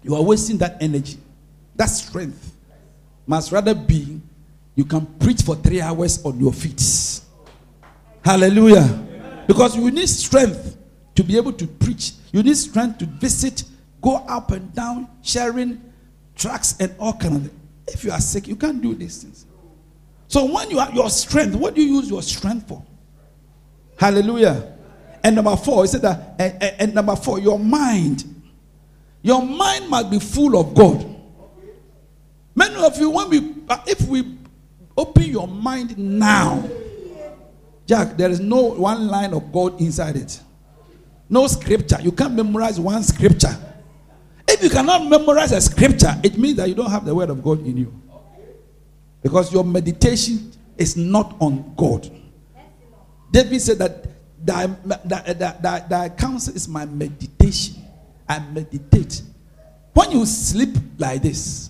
[0.02, 1.18] You are wasting that energy.
[1.76, 2.56] That strength
[3.28, 4.22] must rather be
[4.76, 6.82] you can preach for three hours on your feet.
[8.24, 9.44] Hallelujah.
[9.46, 10.78] Because you need strength
[11.16, 12.14] to be able to preach.
[12.32, 13.64] You need strength to visit,
[14.02, 15.82] go up and down, sharing
[16.40, 17.54] tracks and all kind of things.
[17.88, 19.46] If you are sick, you can't do these things.
[20.28, 22.84] So when you have your strength, what do you use your strength for?
[23.98, 24.74] Hallelujah.
[25.24, 28.24] And number four, he said that, and, and- and number four, your mind.
[29.22, 31.06] Your mind must be full of God.
[32.56, 34.38] Many of you, when we, uh, if we
[34.98, 36.68] open your mind now,
[37.86, 40.40] Jack, there is no one line of God inside it.
[41.28, 41.98] No scripture.
[42.02, 43.56] You can't memorize one scripture.
[44.52, 47.44] If you cannot memorize a scripture, it means that you don't have the word of
[47.44, 48.02] God in you.
[49.22, 52.10] Because your meditation is not on God.
[53.32, 54.08] David said that
[54.44, 54.66] thy,
[55.06, 57.76] thy, thy, thy, counsel is my meditation.
[58.28, 59.22] I meditate.
[59.94, 61.70] When you sleep like this,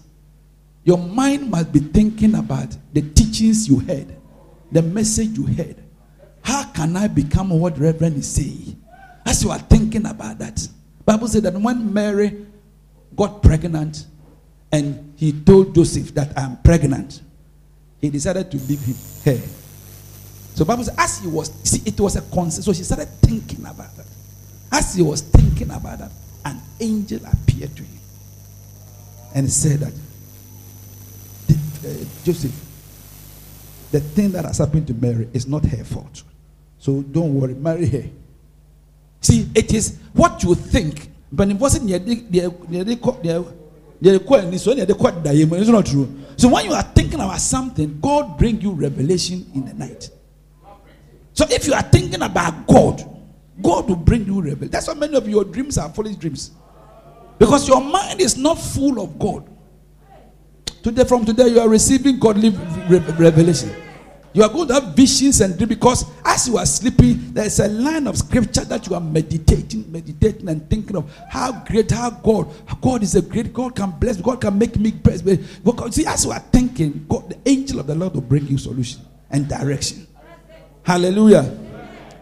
[0.85, 4.15] your mind must be thinking about the teachings you heard,
[4.71, 5.83] the message you heard.
[6.41, 8.81] How can I become what Reverend is saying?
[9.25, 10.65] As you are thinking about that,
[11.05, 12.45] Bible said that when Mary
[13.19, 14.07] got pregnant
[14.71, 17.21] and he told Joseph that I'm pregnant,
[17.99, 19.47] he decided to leave him her.
[20.55, 22.63] So Bible says, as he was, see, it was a concern.
[22.63, 24.05] So she started thinking about that.
[24.71, 26.11] As he was thinking about that,
[26.45, 27.99] an angel appeared to him
[29.35, 29.93] and said that
[31.51, 32.53] uh, Joseph,
[33.91, 36.23] the thing that has happened to Mary is not her fault.
[36.77, 38.03] So don't worry, marry her.
[39.21, 44.57] See, it is what you think, but it wasn't near the coin.
[44.57, 46.07] So near the coin, it's not true.
[46.37, 50.09] So when you are thinking about something, God bring you revelation in the night.
[51.33, 53.03] So if you are thinking about God,
[53.61, 54.71] God will bring you revelation.
[54.71, 56.51] That's why many of your dreams are foolish dreams.
[57.37, 59.49] Because your mind is not full of God.
[60.81, 63.69] Today, from today, you are receiving godly re- revelation.
[64.33, 67.59] You are going to have visions and dreams because as you are sleeping, there is
[67.59, 72.11] a line of scripture that you are meditating, meditating, and thinking of how great, how
[72.11, 75.21] God, God is a great God can bless, God can make me bless.
[75.21, 79.01] See, as you are thinking, God, the angel of the Lord will bring you solution
[79.31, 80.05] and direction.
[80.83, 81.57] Hallelujah.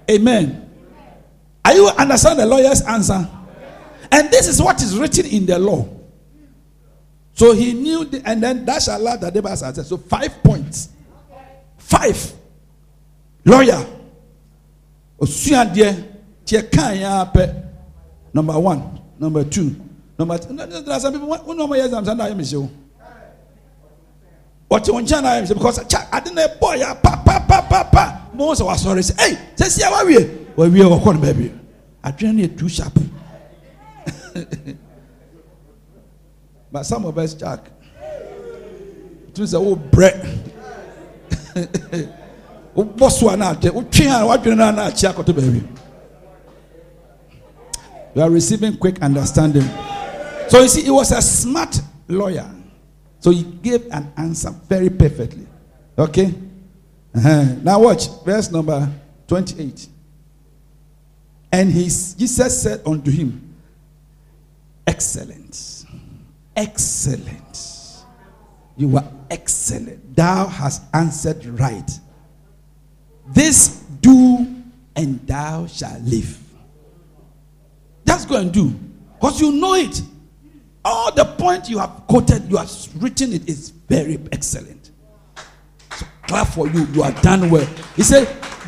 [0.09, 0.69] Amen.
[1.65, 3.29] Are you understand the lawyer's answer?
[4.09, 5.87] And this is what is written in the law.
[7.33, 9.83] So he knew, the, and then that shall allow the neighbors answer.
[9.83, 10.89] So five points.
[11.87, 12.33] Five.
[13.45, 13.79] Lawyer.
[15.19, 15.95] Osuadeɛ
[16.45, 17.63] tiɛ kan ya pɛ.
[18.33, 19.75] Number one, number two,
[20.19, 20.53] number two.
[20.55, 22.69] There are some people when no more years I'm saying I am show.
[24.67, 25.79] What you want to know because
[26.11, 28.27] I didn't boy ya pa pa pa pa pa.
[28.33, 30.17] Most of us sorry say hey, say see how we
[30.57, 31.51] we we go come baby.
[32.03, 32.93] I train too sharp.
[36.71, 37.71] but some of us jack.
[39.33, 40.53] To say oh bread.
[45.33, 45.67] baabi.
[48.15, 49.67] You are receiving quick understanding.
[50.49, 52.49] So you see he was a smart lawyer.
[53.19, 55.47] So he gave an answer very perfectly.
[55.97, 56.33] Okay?
[57.15, 57.45] Uh-huh.
[57.63, 58.87] now watch verse number
[59.27, 59.87] 28
[61.51, 63.47] and he jesus said unto him
[64.85, 65.85] excellent.
[66.55, 68.03] Excellent.
[68.75, 70.15] You are excellent.
[70.15, 71.89] Thou hast answered right.
[73.27, 74.47] This do,
[74.95, 76.39] and thou shalt live.
[78.05, 78.73] Just go and do.
[79.19, 80.01] Because you know it.
[80.85, 84.91] All the point you have quoted, you have written it is very excellent.
[85.95, 86.85] So clap for you.
[86.93, 87.65] You are done well.
[87.95, 88.25] He said,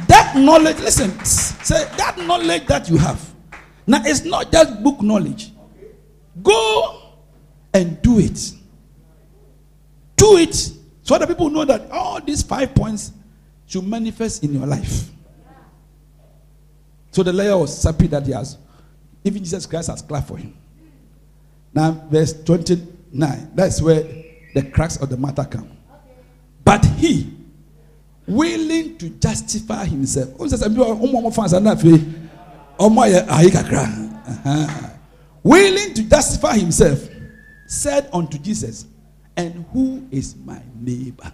[0.08, 3.34] that knowledge, listen, say that knowledge that you have.
[3.88, 5.52] Now it's not just book knowledge.
[6.44, 7.02] Go
[7.74, 8.54] and do it.
[10.20, 10.54] Do it
[11.02, 13.12] so that people know that all these five points
[13.66, 15.10] should manifest in your life.
[17.12, 18.58] So the lawyer was happy that he has,
[19.24, 20.56] even Jesus Christ has clapped for him.
[21.74, 24.04] Now, verse 29, that's where
[24.54, 25.70] the cracks of the matter come.
[26.64, 27.34] But he,
[28.28, 30.50] willing to justify himself, willing
[35.94, 37.10] to justify himself,
[37.68, 38.86] said unto Jesus,
[39.40, 41.32] and who is my neighbor?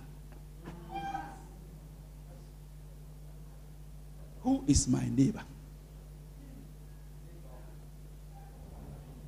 [4.44, 5.42] Who is my neighbor?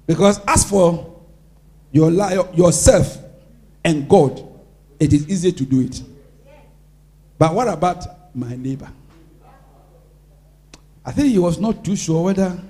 [0.05, 1.21] Because as for
[1.91, 2.11] your
[2.53, 3.17] yourself
[3.83, 4.47] and God,
[4.99, 6.03] it is easy to do it.
[7.39, 8.91] But what about my neighbor?
[11.03, 12.61] I think he was not too sure whether,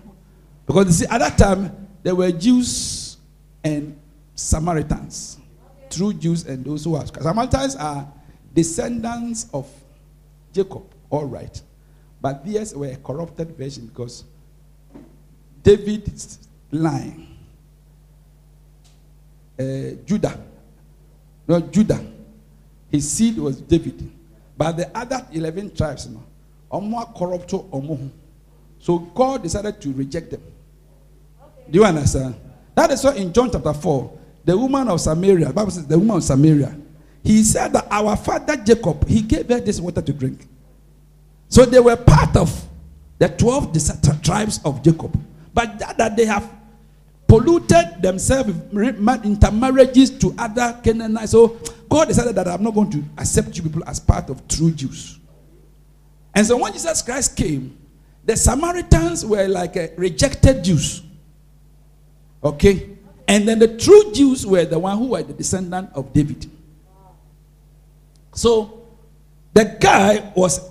[0.65, 3.17] because you see, at that time there were Jews
[3.61, 3.99] and
[4.35, 5.39] Samaritans
[5.89, 8.07] true Jews and those who are Samaritans are
[8.53, 9.69] descendants of
[10.53, 11.61] Jacob, all right.
[12.21, 14.23] But these were a corrupted version because
[15.63, 17.37] David's line,
[19.59, 19.63] uh,
[20.05, 20.39] Judah,
[21.47, 22.03] no Judah,
[22.91, 24.11] his seed was David.
[24.57, 26.23] But the other 11 tribes, no,
[26.71, 27.51] are corrupt.
[28.79, 30.41] So God decided to reject them.
[31.69, 32.35] Do you understand?
[32.73, 35.99] That is why in John chapter 4, the woman of Samaria, the Bible says the
[35.99, 36.73] woman of Samaria,
[37.21, 40.47] he said that our father Jacob, he gave her this water to drink.
[41.49, 42.65] So they were part of
[43.19, 45.19] the 12 tribes of Jacob.
[45.53, 46.49] But that, that they have
[47.27, 51.31] polluted themselves with intermarriages to other Canaanites.
[51.31, 54.71] So God decided that I'm not going to accept you people as part of true
[54.71, 55.19] Jews.
[56.33, 57.77] And so when Jesus Christ came,
[58.23, 61.03] the Samaritans were like a rejected Jews.
[62.41, 62.96] Okay?
[63.27, 66.49] And then the true Jews were the one who were the descendant of David.
[68.33, 68.87] So
[69.53, 70.61] the guy was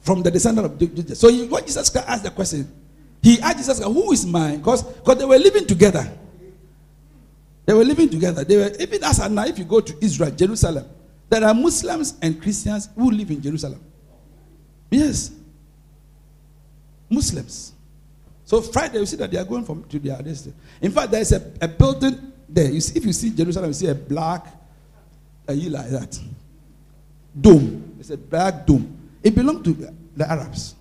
[0.00, 1.16] from the descendant of David.
[1.16, 2.72] So he, when Jesus Christ asked the question,
[3.22, 6.10] he asked Jesus, "Who is mine?" Because they were living together.
[7.66, 8.44] They were living together.
[8.44, 9.44] They were even as now.
[9.44, 10.86] If you go to Israel, Jerusalem,
[11.28, 13.80] there are Muslims and Christians who live in Jerusalem.
[14.90, 15.30] Yes,
[17.10, 17.72] Muslims.
[18.48, 20.54] So Friday, you see that they are going from to their destiny.
[20.80, 22.70] In fact, there is a, a building there.
[22.70, 24.46] You see, if you see Jerusalem, you see a black,
[25.46, 26.18] a you like that
[27.38, 27.94] dome.
[28.00, 28.96] It's a black dome.
[29.22, 29.74] It belonged to
[30.16, 30.74] the, Arabs.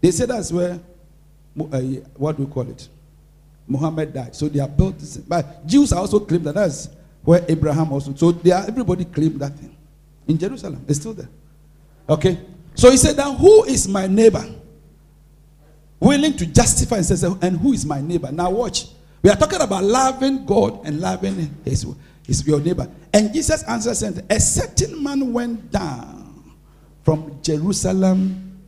[0.00, 0.72] They said that's where,
[1.60, 1.78] uh,
[2.16, 2.88] what do we call it?
[3.68, 4.34] Muhammad died.
[4.34, 4.98] So they are built.
[4.98, 6.88] this- But Jews also claim that that's
[7.22, 8.12] where Abraham also.
[8.16, 9.76] So they are, everybody claimed that thing
[10.26, 10.84] in Jerusalem.
[10.88, 11.28] It's still there.
[12.08, 12.40] Okay.
[12.74, 14.44] So he said, "Now who is my neighbor?"
[16.00, 18.86] Willing to justify and says, "And who is my neighbor?" Now watch.
[19.22, 21.84] We are talking about loving God and loving His,
[22.24, 22.88] his your neighbor.
[23.12, 26.54] And Jesus answers saying, "A certain man went down
[27.02, 28.58] from Jerusalem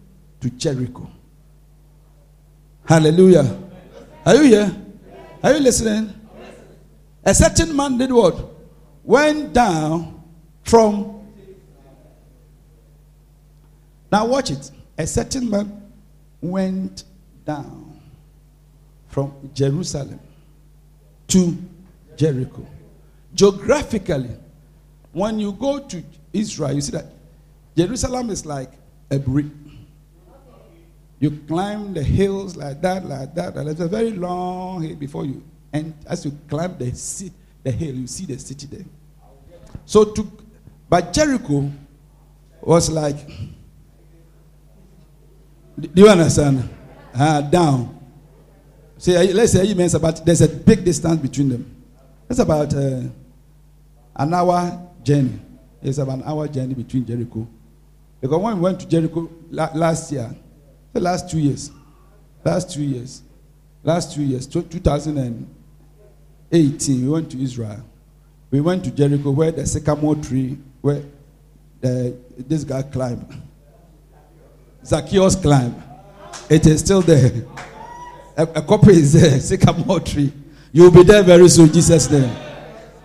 [0.41, 1.09] to Jericho."
[2.85, 3.57] Hallelujah.
[4.27, 4.77] Are you here?
[5.43, 6.13] Are you listening?
[7.25, 8.37] A certain man did what?
[9.05, 10.21] Went down
[10.65, 11.21] from.
[14.11, 14.71] Now watch it.
[14.99, 15.83] A certain man
[16.41, 17.05] went
[17.51, 18.01] down
[19.09, 20.21] from Jerusalem
[21.27, 21.57] to
[22.17, 22.65] Jericho.
[23.35, 24.31] Geographically,
[25.13, 27.07] when you go to Israel, you see that
[27.77, 28.71] Jerusalem is like
[29.11, 29.47] a brick.
[31.19, 35.27] You climb the hills like that, like that, and it's a very long hill before
[35.27, 35.43] you.
[35.73, 36.91] And as you climb the,
[37.65, 38.87] the hill, you see the city there.
[39.87, 40.23] So to,
[40.89, 41.71] but Jericho
[42.63, 43.19] was like,
[45.81, 46.69] do you understand?
[47.15, 47.99] Ah, down.
[48.99, 51.77] Say, let's say means about there's a big distance between them.
[52.29, 53.03] It's about uh,
[54.17, 55.41] an hour journey.
[55.83, 57.47] It's about an hour journey between Jericho.
[58.21, 60.35] Because when we went to Jericho la- last year,
[60.93, 61.71] the last two years,
[62.45, 63.23] last two years,
[63.83, 67.83] last two years, 2018, we went to Israel.
[68.51, 71.03] We went to Jericho where the sycamore tree, where
[71.81, 73.41] the, this guy climbed.
[74.85, 75.83] Zacchaeus climbed.
[76.49, 77.31] It is still there.
[78.37, 80.33] A, a copy is there, sycamore tree.
[80.73, 82.35] You'll be there very soon, Jesus' name.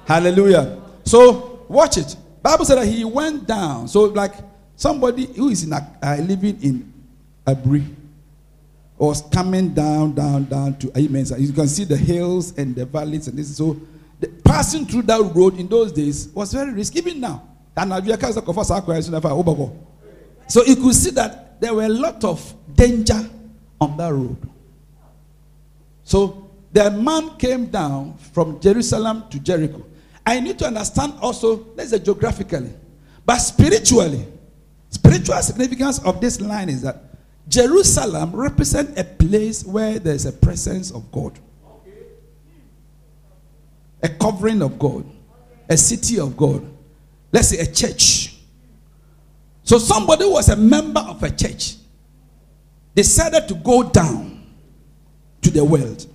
[0.06, 0.82] Hallelujah.
[1.04, 2.16] So watch it.
[2.42, 3.88] Bible said that he went down.
[3.88, 4.34] So like
[4.76, 6.94] somebody who is in a, uh, living in
[7.46, 7.86] Aburi
[8.98, 11.26] was coming down, down, down to Amen.
[11.38, 13.56] You can see the hills and the valleys and this.
[13.58, 13.80] So
[14.20, 17.00] the, passing through that road in those days was very risky.
[17.00, 17.44] Even now,
[17.76, 19.76] and now you can say, "Kofa Sakwa, Yesu Nafa, Obago."
[20.48, 23.30] so you could see that there were a lot of danger
[23.80, 24.38] on that road.
[26.04, 29.84] So the man came down from Jerusalem to Jericho.
[30.26, 32.74] I need to understand also, let's say geographically,
[33.26, 34.26] but spiritually,
[34.90, 37.02] spiritual significance of this line is that
[37.48, 41.38] Jerusalem represents a place where there's a presence of God,
[44.02, 45.06] a covering of God,
[45.70, 46.66] a city of God.
[47.32, 48.38] Let's say a church.
[49.64, 51.76] So somebody was a member of a church
[52.96, 54.44] decided to go down
[55.42, 56.08] to the world.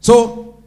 [0.00, 0.62] So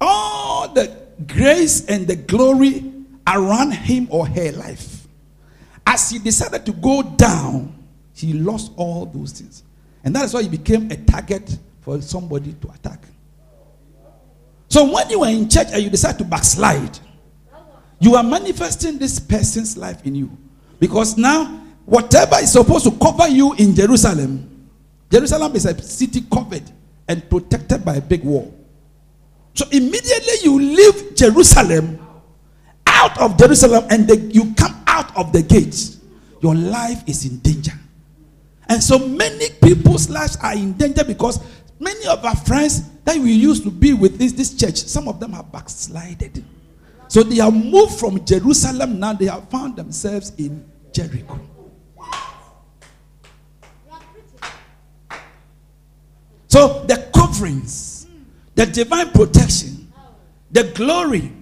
[0.00, 0.94] all the
[1.26, 2.92] grace and the glory
[3.26, 5.06] around him or her life,
[5.86, 7.74] as he decided to go down,
[8.14, 9.62] he lost all those things.
[10.04, 13.02] And that is why he became a target for somebody to attack.
[14.68, 16.98] So when you are in church and you decide to backslide,
[18.00, 20.30] you are manifesting this person's life in you.
[20.78, 24.44] Because now, whatever is supposed to cover you in Jerusalem,
[25.10, 26.70] Jerusalem is a city covered
[27.08, 28.54] and protected by a big wall.
[29.54, 31.98] So immediately you leave Jerusalem,
[32.86, 35.98] out of Jerusalem, and the, you come out of the gates,
[36.42, 37.72] your life is in danger.
[38.68, 41.40] And so many people's lives are in danger because
[41.80, 45.20] many of our friends that we used to be with this, this church, some of
[45.20, 46.44] them have backslided.
[47.08, 50.62] So they have moved from Jerusalem now, they have found themselves in
[50.92, 51.40] Jericho.
[56.48, 58.06] So the coverings,
[58.54, 59.92] the divine protection,
[60.50, 61.32] the glory,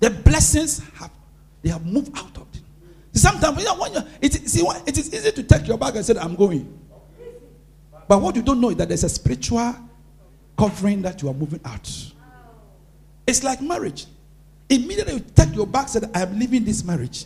[0.00, 1.10] the blessings have
[1.62, 2.60] they have moved out of it.
[3.18, 6.14] Sometimes you know, when it, see, it is easy to take your bag and say,
[6.18, 6.78] I'm going.
[8.06, 9.74] But what you don't know is that there's a spiritual
[10.58, 11.90] covering that you are moving out.
[13.26, 14.06] It's like marriage.
[14.68, 17.24] Immediately you take your back, say I am leaving this marriage.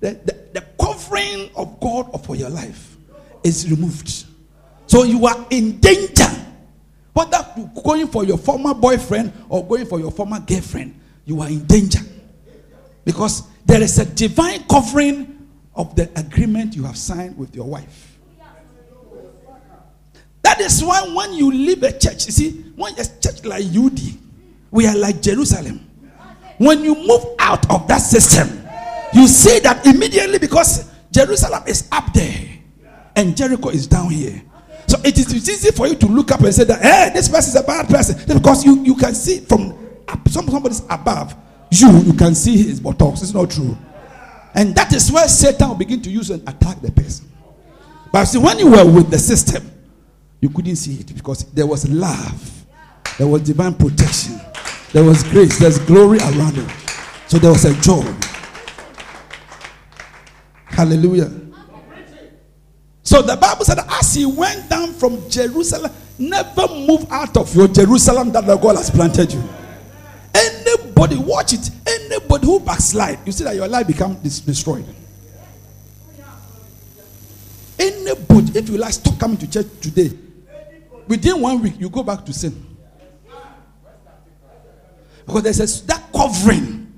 [0.00, 2.96] The, the, the covering of God for your life
[3.42, 4.26] is removed.
[4.92, 6.28] So you are in danger.
[7.14, 11.48] Whether you going for your former boyfriend or going for your former girlfriend, you are
[11.48, 12.00] in danger.
[13.02, 18.18] Because there is a divine covering of the agreement you have signed with your wife.
[20.42, 23.98] That is why when you leave a church, you see, when a church like UD,
[24.70, 25.88] we are like Jerusalem.
[26.58, 28.62] When you move out of that system,
[29.14, 32.46] you see that immediately because Jerusalem is up there
[33.16, 34.42] and Jericho is down here.
[34.92, 37.48] So it is easy for you to look up and say that, hey, this person
[37.48, 38.14] is a bad person.
[38.26, 39.74] Because you, you can see from
[40.26, 41.34] somebody's above
[41.70, 43.22] you, you can see his buttocks.
[43.22, 43.74] It's not true.
[44.54, 47.26] And that is where Satan will begin to use and attack the person.
[48.12, 49.72] But see, when you were with the system,
[50.42, 52.66] you couldn't see it because there was love,
[53.16, 54.38] there was divine protection,
[54.92, 56.68] there was grace, there's glory around you.
[57.28, 58.04] So there was a joy.
[60.66, 61.41] Hallelujah.
[63.02, 67.68] So the Bible said, as he went down from Jerusalem, never move out of your
[67.68, 69.42] Jerusalem that the God has planted you.
[70.34, 71.70] Anybody, watch it.
[71.86, 74.84] Anybody who backslide, you see that your life become dis- destroyed.
[77.78, 80.16] Anybody, if you like, stop coming to church today.
[81.08, 82.66] Within one week, you go back to sin.
[85.26, 86.92] Because there's a, that covering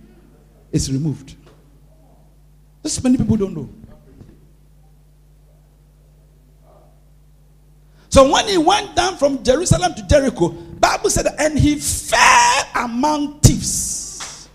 [0.70, 1.34] is removed.
[2.82, 3.68] This many people don't know.
[8.14, 13.40] So when he went down from Jerusalem to Jericho, Bible said, and he fell among
[13.40, 14.48] thieves.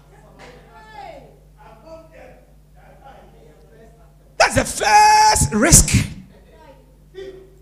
[4.37, 6.07] That's the first risk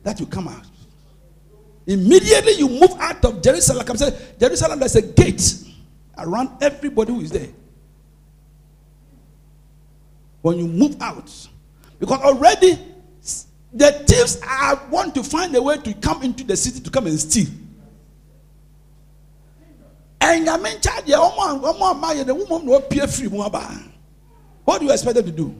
[0.03, 0.67] that you come out.
[1.87, 3.79] Immediately you move out of Jerusalem.
[3.79, 5.63] Like I'm saying, Jerusalem, there's a gate
[6.15, 7.49] around everybody who is there.
[10.43, 11.31] When you move out,
[11.97, 12.77] because already
[13.77, 17.05] the thieves are want to find a way to come into the city to come
[17.05, 17.47] and steal.
[20.19, 23.27] And I mean, child, yeah, one one man, the woman will appear free.
[23.27, 25.55] What do you expect them to do?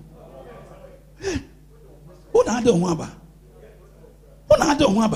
[2.33, 5.13] Who now do one Who now do one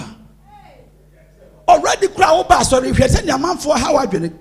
[1.68, 2.66] Already crowd back.
[2.66, 4.34] Sorry, if you send your man for how I did it.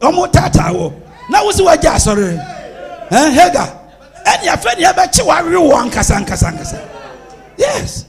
[0.00, 0.90] Omo tata wo.
[1.28, 2.24] Na wo si wa ja sorry.
[2.24, 3.82] Eh, Hega.
[4.26, 6.95] Any afraid you ever chiwa real one kasa kasa kasa.
[7.56, 8.08] Yes.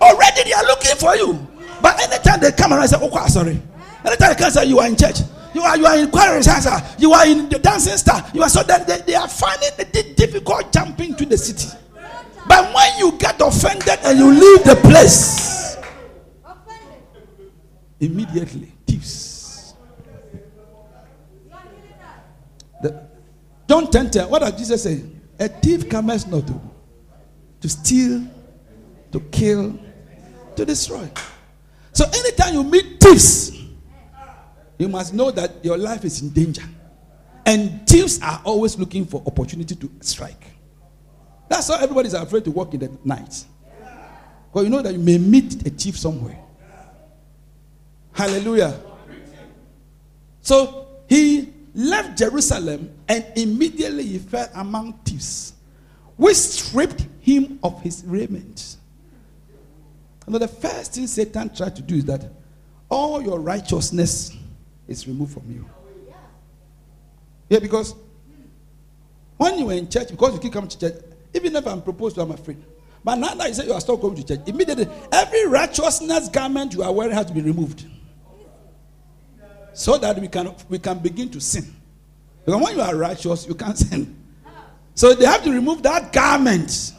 [0.00, 1.46] Already they are looking for you.
[1.80, 3.60] But anytime they come around and say, Oh, sorry.
[4.04, 5.20] Anytime they come and say you are in church,
[5.54, 6.40] you are you are in choir
[6.98, 10.16] you are in the dancing star, you are so that they, they are finding it
[10.16, 11.76] difficult jumping to the city.
[12.46, 15.76] But when you get offended and you leave the place,
[17.98, 19.74] immediately thieves.
[22.82, 23.06] The,
[23.68, 25.02] John 10 10, what does Jesus say?
[25.38, 26.60] A thief comes not to
[27.66, 28.22] to steal,
[29.10, 29.76] to kill,
[30.54, 31.10] to destroy.
[31.92, 33.58] So anytime you meet thieves,
[34.78, 36.62] you must know that your life is in danger.
[37.44, 40.44] And thieves are always looking for opportunity to strike.
[41.48, 43.44] That's why everybody is afraid to walk in the night.
[44.52, 46.38] Because you know that you may meet a thief somewhere.
[48.12, 48.78] Hallelujah.
[50.40, 55.54] So he left Jerusalem and immediately he fell among thieves
[56.16, 58.76] which stripped him of his raiment.
[60.26, 62.24] And the first thing Satan tried to do is that
[62.88, 64.32] all your righteousness
[64.86, 65.68] is removed from you.
[67.48, 67.96] Yeah, because
[69.36, 71.02] when you were in church, because you keep coming to church,
[71.34, 72.58] even if I'm proposed to, I'm afraid.
[73.02, 76.74] But now that you say you are still going to church, immediately every righteousness garment
[76.74, 77.86] you are wearing has to be removed.
[79.74, 81.74] So that we can we can begin to sin.
[82.44, 84.16] Because when you are righteous, you can't sin.
[84.94, 86.92] So they have to remove that garment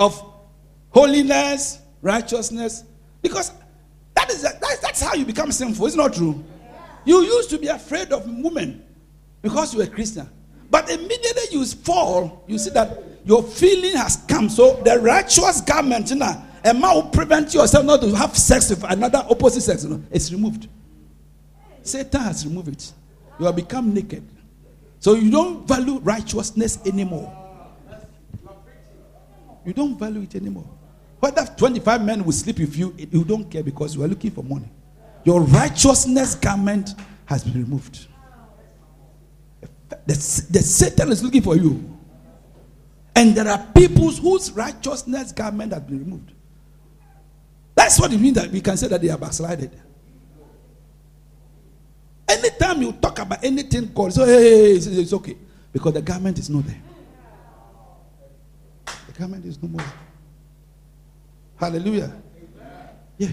[0.00, 0.20] of
[0.88, 2.84] holiness, righteousness,
[3.22, 3.52] because
[4.14, 5.86] that is that's, that's how you become sinful.
[5.86, 6.42] It's not true.
[7.04, 8.82] You used to be afraid of women
[9.42, 10.28] because you were Christian,
[10.70, 14.48] but immediately you fall, you see that your feeling has come.
[14.48, 18.70] So the righteous garment, you know, a man will prevent yourself not to have sex
[18.70, 19.84] with another opposite sex.
[19.84, 20.68] You know, it's removed.
[21.82, 22.92] Satan has removed it.
[23.38, 24.26] You have become naked.
[24.98, 27.39] So you don't value righteousness anymore.
[29.64, 30.68] You don't value it anymore.
[31.18, 34.42] Whether 25 men will sleep with you, you don't care because you are looking for
[34.42, 34.70] money.
[35.24, 36.94] Your righteousness garment
[37.26, 38.06] has been removed.
[40.06, 40.14] The,
[40.50, 41.98] the Satan is looking for you.
[43.14, 46.32] And there are people whose righteousness garment has been removed.
[47.74, 49.78] That's what it means that we can say that they are backslided.
[52.28, 55.36] Anytime you talk about anything called, so hey, it's okay.
[55.72, 56.80] Because the garment is not there.
[59.20, 59.84] Garment is no more.
[61.58, 62.10] Hallelujah.
[63.18, 63.28] Yeah.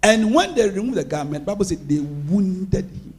[0.00, 3.14] And when they removed the garment, Bible said they wounded him.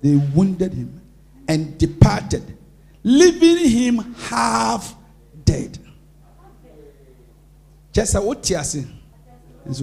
[0.00, 1.00] They wounded him
[1.48, 2.56] and departed,
[3.02, 4.94] leaving him half
[5.44, 5.76] dead.
[7.92, 8.76] Just a what ase
[9.66, 9.82] is.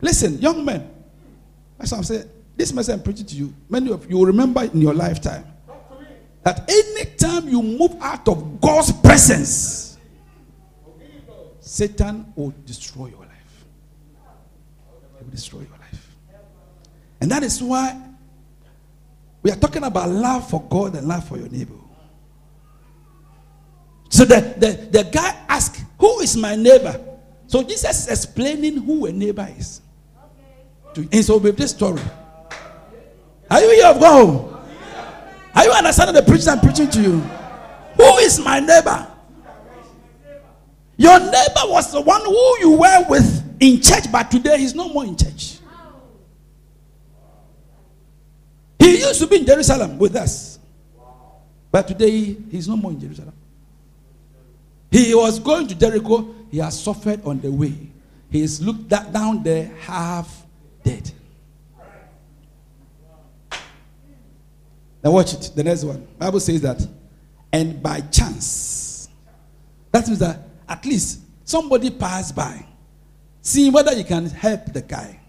[0.00, 0.88] Listen, young men.
[1.76, 2.30] That's what I'm saying.
[2.56, 3.52] This message I'm preaching to you.
[3.68, 5.44] Many of you will remember in your lifetime
[6.42, 9.98] that anytime you move out of God's presence,
[11.60, 13.64] Satan will destroy your life.
[15.18, 16.16] He will destroy your life.
[17.20, 18.00] And that is why
[19.42, 21.74] we are talking about love for God and love for your neighbor.
[24.08, 26.98] So the, the, the guy asked, Who is my neighbor?
[27.46, 29.80] So Jesus is explaining who a neighbor is.
[30.94, 32.02] To, and so with this story.
[33.50, 34.57] Are you here of God?
[35.58, 37.18] Are you understanding the preaching I'm preaching to you?
[37.96, 39.08] Who is my neighbor?
[40.96, 44.88] Your neighbor was the one who you were with in church, but today he's no
[44.88, 45.58] more in church.
[48.78, 50.60] He used to be in Jerusalem with us,
[51.72, 53.34] but today he's no more in Jerusalem.
[54.92, 57.74] He was going to Jericho, he has suffered on the way.
[58.30, 60.46] He is looked down there half
[60.84, 61.10] dead.
[65.02, 65.52] Now watch it.
[65.54, 66.06] The next one.
[66.18, 66.86] Bible says that,
[67.52, 69.08] and by chance,
[69.92, 72.66] that means that at least somebody passed by,
[73.40, 75.20] seeing whether you can help the guy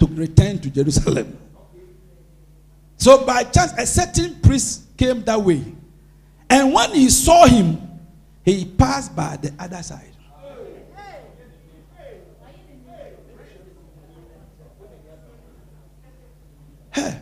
[0.00, 1.38] to return to Jerusalem.
[2.96, 5.62] So by chance, a certain priest came that way,
[6.48, 7.80] and when he saw him,
[8.44, 10.10] he passed by the other side.
[16.90, 17.18] Hey,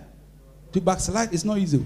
[0.72, 1.82] to backslide is not easy.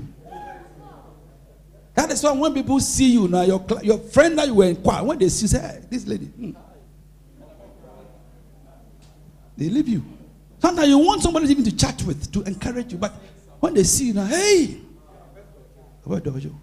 [1.95, 4.77] That is why when people see you now, your, your friend that you were in
[4.77, 6.53] choir, when they see, say, hey, this lady, hmm.
[9.57, 10.05] they leave you.
[10.59, 13.15] Sometimes you want somebody even to chat with, to encourage you, but
[13.61, 14.79] when they see you now, hey,
[16.05, 16.55] where do you?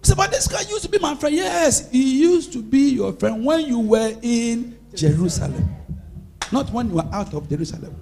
[0.00, 1.34] Say, but this guy used to be my friend.
[1.36, 5.76] Yes, he used to be your friend when you were in Jerusalem,
[6.50, 7.94] not when you were out of Jerusalem.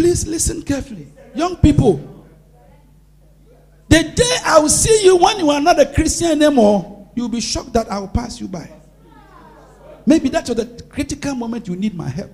[0.00, 1.08] Please listen carefully.
[1.34, 2.24] Young people,
[3.86, 7.42] the day I will see you when you are not a Christian anymore, you'll be
[7.42, 8.66] shocked that I will pass you by.
[10.06, 12.32] Maybe that's the critical moment you need my help.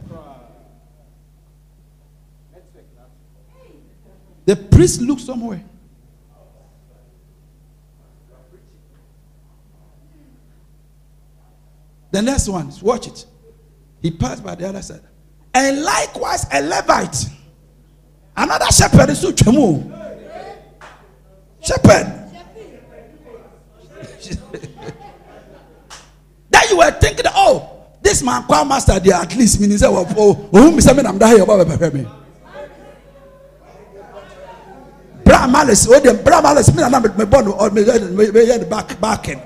[4.44, 5.64] The priest looks somewhere.
[12.12, 13.26] The next one, watch it.
[14.02, 15.00] He passed by the other side.
[15.52, 17.30] And likewise, a Levite.
[18.36, 19.92] Another shepherd is Uchemu.
[21.60, 22.06] Shepherd.
[26.50, 27.72] that you were thinking, that, oh,
[28.02, 31.04] this man, choir master, there at least means, oh, oh, oh, Mr.
[31.04, 32.06] I'm dying about me.
[35.24, 39.40] Bra malice, oh, the bra malice, me and me born or me me back backing.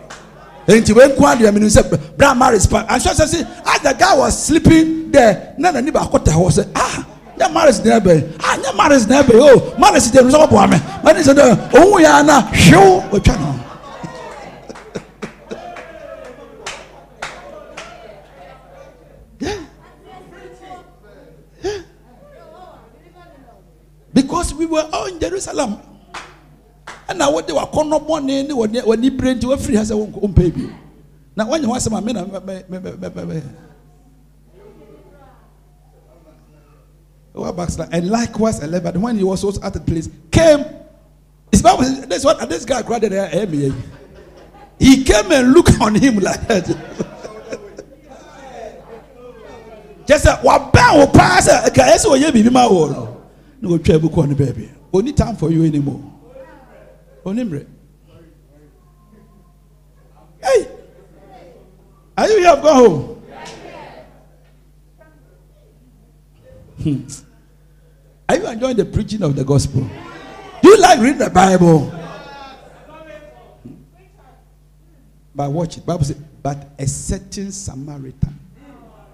[0.69, 4.15] Nti wey nkwa deɛ menu sɛ bra maris pa asɔ sɛ si as the guy
[4.17, 7.07] was sleeping there na na ni baako ta hɔ sɛ ah
[7.41, 8.15] nyɛ maris na ɛbɛ
[8.45, 11.45] ah nyɛ maris na ɛbɛ o maris deɛ nusɔn bɔ ame mɛni sɛ dɛ
[11.81, 13.49] ohun ya na hwiw otwa no.
[19.41, 19.57] Yeah.
[21.65, 21.81] Yeah.
[24.13, 25.79] Because we were all in Jerusalem.
[27.09, 30.69] ɛna wode wakɔnɔ bɔne ne wɔne wɔne bere nti wafiri ha sɛ wo mpɛ bi
[31.37, 33.43] na wanyɛ ho asɛm a me na mɛbɛbɛ
[37.93, 40.65] And likewise, a Levite, when he was also at the place, came.
[41.51, 43.29] His Bible says, this what this guy cried there.
[44.79, 46.67] He came and looked on him like that.
[50.07, 51.49] Just say, what bang will pass?
[51.69, 52.97] Okay, so you be my word.
[53.61, 54.71] No trouble, corner baby.
[54.93, 56.03] Only time for you anymore.
[57.25, 57.67] Onimre.
[60.43, 60.69] Hey,
[62.17, 62.49] are you here?
[62.49, 63.23] I've home.
[66.83, 67.07] Hmm.
[68.31, 69.81] Are you enjoying the preaching of the gospel?
[70.63, 71.93] Do you like reading the Bible?
[75.35, 75.85] But watch it.
[75.85, 78.39] Bible says, but a certain Samaritan.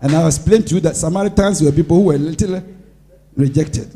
[0.03, 2.63] And I explained to you that Samaritans were people who were little
[3.35, 3.91] rejected.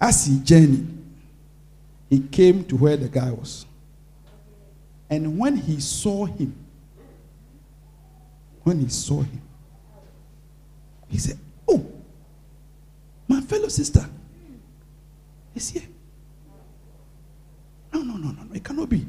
[0.00, 0.88] As he journeyed,
[2.08, 3.66] he came to where the guy was.
[5.10, 6.56] And when he saw him,
[8.62, 9.42] when he saw him,
[11.10, 11.36] he said,
[11.68, 11.84] Oh,
[13.28, 14.04] my fellow sister
[15.54, 15.82] is here.
[17.92, 19.06] No, no, no, no, no, it cannot be.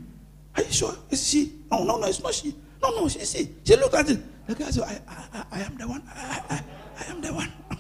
[0.56, 0.94] Are you sure?
[1.10, 1.54] Is she?
[1.72, 2.54] No, no, no, it's not she.
[2.82, 3.50] No, no, she, she.
[3.64, 4.20] She looked at it.
[4.48, 6.04] The guy said, I, I, I, I am the one.
[6.14, 6.64] I, I,
[7.00, 7.52] I am the one.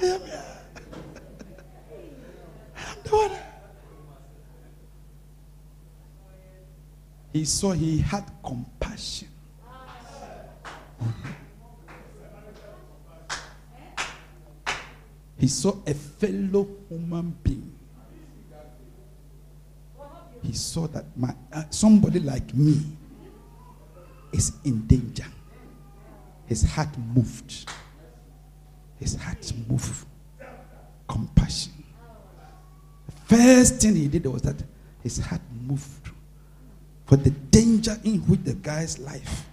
[0.00, 0.20] I am,
[2.76, 3.30] I am the one.
[7.32, 9.28] He saw he had compassion.
[15.38, 17.72] He saw a fellow human being.
[20.42, 22.80] He saw that my, uh, somebody like me
[24.32, 25.26] is in danger.
[26.46, 27.68] His heart moved.
[28.98, 30.06] His heart moved.
[31.08, 31.72] Compassion.
[33.06, 34.62] The first thing he did was that
[35.02, 36.10] his heart moved
[37.06, 39.46] for the danger in which the guy's life.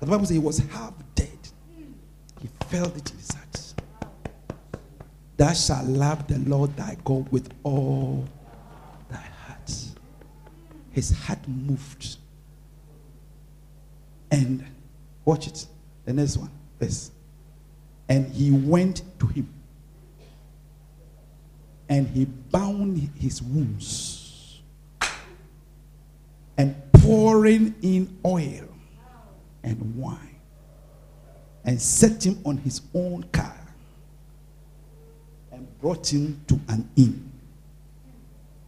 [0.00, 1.28] The Bible says he was half dead.
[2.40, 3.71] He felt it in his heart.
[5.42, 8.28] Thou shalt love the Lord thy God with all
[9.10, 9.74] thy heart.
[10.92, 12.18] His heart moved.
[14.30, 14.64] And
[15.24, 15.66] watch it.
[16.04, 16.52] The next one.
[16.78, 17.10] Verse.
[18.08, 19.52] And he went to him.
[21.88, 24.60] And he bound his wounds.
[26.56, 28.68] And pouring in oil
[29.64, 30.36] and wine.
[31.64, 33.61] And set him on his own car.
[35.80, 37.32] Brought him to an inn.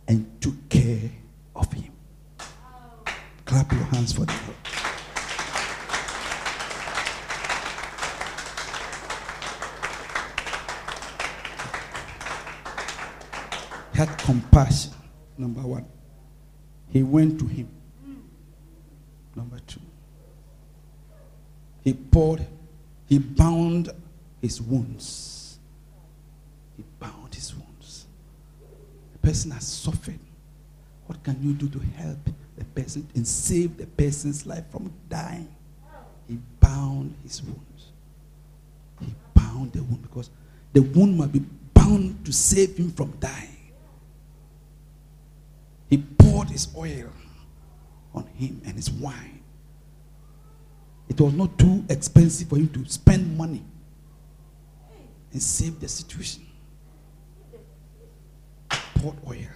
[0.06, 1.10] And took care
[1.56, 1.92] of him.
[3.44, 4.56] Clap your hands for the Lord.
[13.94, 14.92] Had compassion.
[15.38, 15.86] Number one.
[16.90, 17.68] He went to him.
[19.34, 19.80] Number two.
[21.82, 22.46] He poured,
[23.06, 23.90] he bound
[24.40, 25.43] his wounds.
[27.04, 28.06] Bound his wounds.
[29.12, 30.18] The person has suffered.
[31.06, 32.18] What can you do to help
[32.56, 35.54] the person and save the person's life from dying?
[36.26, 37.92] He bound his wounds.
[39.00, 40.30] He bound the wound because
[40.72, 41.42] the wound must be
[41.74, 43.72] bound to save him from dying.
[45.90, 47.10] He poured his oil
[48.14, 49.42] on him and his wine.
[51.08, 53.62] It was not too expensive for him to spend money
[55.32, 56.46] and save the situation.
[59.04, 59.46] Poured oil.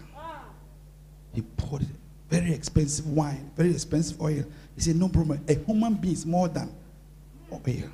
[1.32, 1.86] He poured.
[2.28, 4.44] Very expensive wine, very expensive oil.
[4.74, 5.42] He said, No problem.
[5.48, 6.70] A human being is more than
[7.50, 7.90] oil.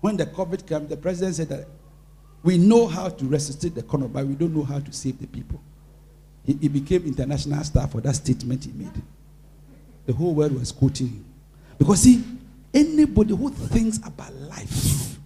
[0.00, 1.68] When the COVID came, the president said that
[2.42, 5.26] we know how to resuscitate the economy, but we don't know how to save the
[5.28, 5.60] people.
[6.44, 9.00] He, he became international star for that statement he made.
[10.06, 11.24] The whole world was quoting him.
[11.78, 12.24] Because see,
[12.74, 15.18] anybody who thinks about life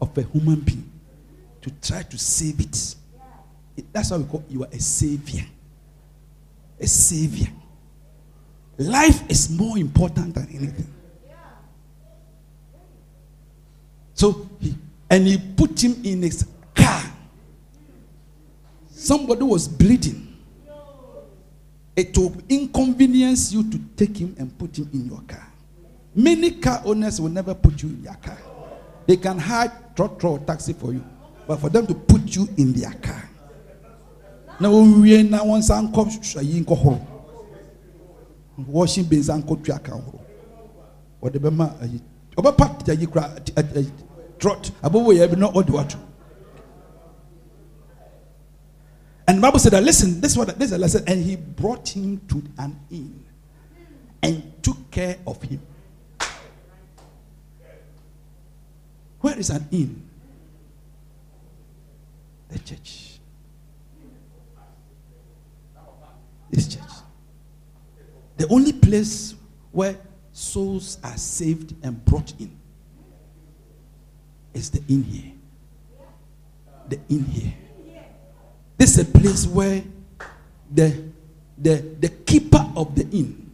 [0.00, 0.90] of a human being
[1.66, 2.94] to try to save it,
[3.92, 5.44] that's why we call you are a savior.
[6.80, 7.48] A savior.
[8.78, 10.92] Life is more important than anything.
[14.14, 14.76] So he
[15.10, 17.02] and he put him in his car.
[18.90, 20.36] Somebody was bleeding.
[21.96, 25.46] It will inconvenience you to take him and put him in your car.
[26.14, 28.38] Many car owners will never put you in their car.
[29.06, 31.04] They can hire truck or taxi for you,
[31.46, 33.28] but for them to put you in their car.
[34.58, 37.06] Now we na one san come yi nkɔ horo.
[38.66, 40.20] Washing bins and nkɔ tua ka horo.
[41.22, 42.00] Wɔde bɛ ma ayi.
[42.36, 43.90] Ɔbɛpa ayi kura ayi
[44.38, 45.98] trot abobo yɛ bi na ɔde wato.
[49.28, 51.88] And the Bible said listen, this is what this is a lesson, and he brought
[51.88, 53.24] him to an inn
[54.22, 55.60] and took care of him.
[59.20, 60.05] Where is an inn?
[62.48, 63.18] The church.
[66.50, 66.82] This church.
[68.36, 69.34] The only place
[69.72, 69.96] where
[70.32, 72.56] souls are saved and brought in
[74.54, 75.32] is the inn here.
[76.88, 77.54] The inn here.
[78.76, 79.82] This is a place where
[80.72, 81.04] the,
[81.58, 83.50] the, the keeper of the inn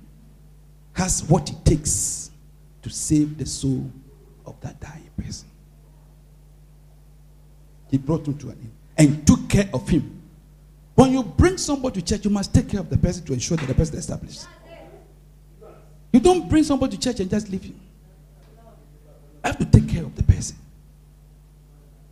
[0.95, 2.31] has what it takes
[2.83, 3.91] to save the soul
[4.45, 5.49] of that dying person.
[7.91, 10.23] He brought him to an inn and took care of him.
[10.95, 13.57] When you bring somebody to church, you must take care of the person to ensure
[13.57, 14.47] that the person is established.
[16.13, 17.81] You don't bring somebody to church and just leave him.
[19.43, 20.57] I have to take care of the person.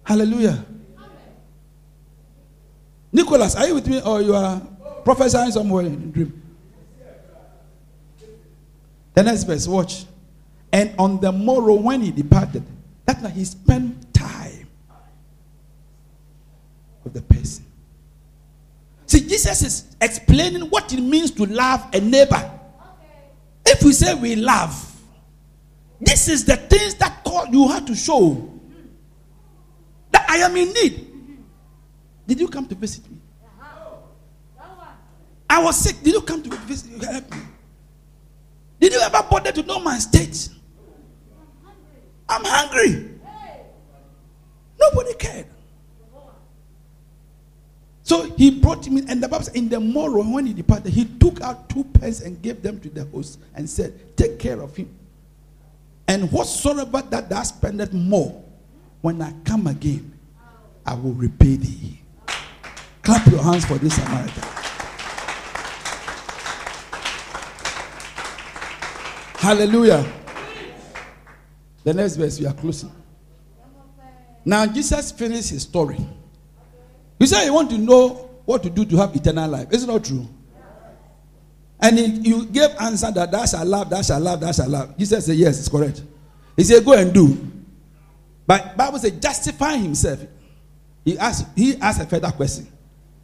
[0.03, 0.65] Hallelujah.
[3.13, 4.61] Nicholas, are you with me or you are
[5.05, 6.43] prophesying somewhere in a dream?
[9.15, 10.07] The next verse, watch.
[10.73, 12.63] And on the morrow when he departed,
[13.05, 14.69] that night he spent time
[17.13, 17.65] with the person.
[19.07, 22.51] See, Jesus is explaining what it means to love a neighbor.
[23.67, 24.87] If we say we love,
[26.01, 28.51] this is the things that you have to show
[30.13, 31.07] that I am in need.
[32.27, 33.19] Did you come to visit me?
[35.49, 36.01] I was sick.
[36.03, 37.05] Did you come to visit me?
[37.05, 37.39] Help me.
[38.79, 40.49] Did you ever bother to know my state?
[42.29, 43.11] I'm hungry.
[44.81, 45.47] Nobody cared.
[48.11, 50.93] So he brought him in, and the Bible says, in the morrow when he departed,
[50.93, 54.61] he took out two pence and gave them to the host and said, Take care
[54.61, 54.93] of him.
[56.09, 58.43] And whatsoever that thou spendest more,
[59.01, 60.13] when I come again,
[60.85, 62.01] I will repay thee.
[63.03, 64.43] Clap your hands for this Samaritan.
[69.37, 70.13] Hallelujah.
[71.85, 72.91] The next verse, we are closing.
[74.45, 76.05] Now, Jesus finished his story.
[77.21, 79.69] You say you want to know what to do to have eternal life.
[79.71, 80.27] Is it not true?
[81.79, 84.99] And he, you gave answer that thou shalt love, thou shalt love, thou shalt love.
[84.99, 86.03] Jesus said, Yes, it's correct.
[86.57, 87.51] He said, Go and do.
[88.47, 90.19] But Bible says, justify himself.
[91.05, 92.67] He asked, he asked a further question.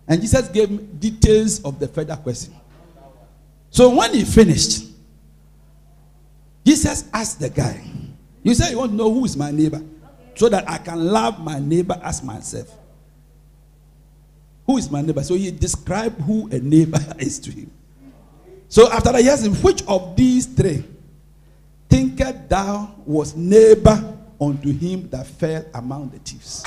[0.06, 2.54] And Jesus gave details of the further question.
[3.70, 4.84] So when he finished,
[6.64, 7.82] Jesus asked the guy,
[8.42, 9.82] You say you want to know who is my neighbor,
[10.34, 12.68] so that I can love my neighbor as myself.
[14.66, 15.22] Who is my neighbor?
[15.22, 17.70] So he described who a neighbor is to him.
[18.68, 20.84] So after that, he asked him, Which of these three
[21.88, 26.64] thinkest thou was neighbor unto him that fell among the thieves?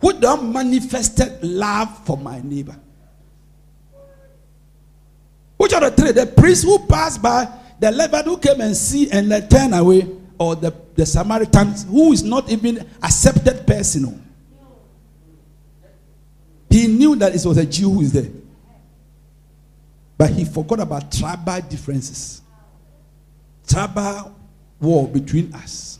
[0.00, 2.76] Who thou manifested love for my neighbor?
[5.56, 6.12] Which of the three?
[6.12, 7.48] The priest who passed by,
[7.80, 10.08] the Levite who came and see and let turn away,
[10.38, 14.04] or the, the Samaritan who is not even accepted person.
[14.06, 14.20] Oh.
[16.70, 18.30] He knew that it was a Jew who is there.
[20.16, 22.42] But he forgot about tribal differences.
[23.66, 24.34] Tribal
[24.80, 25.98] war between us.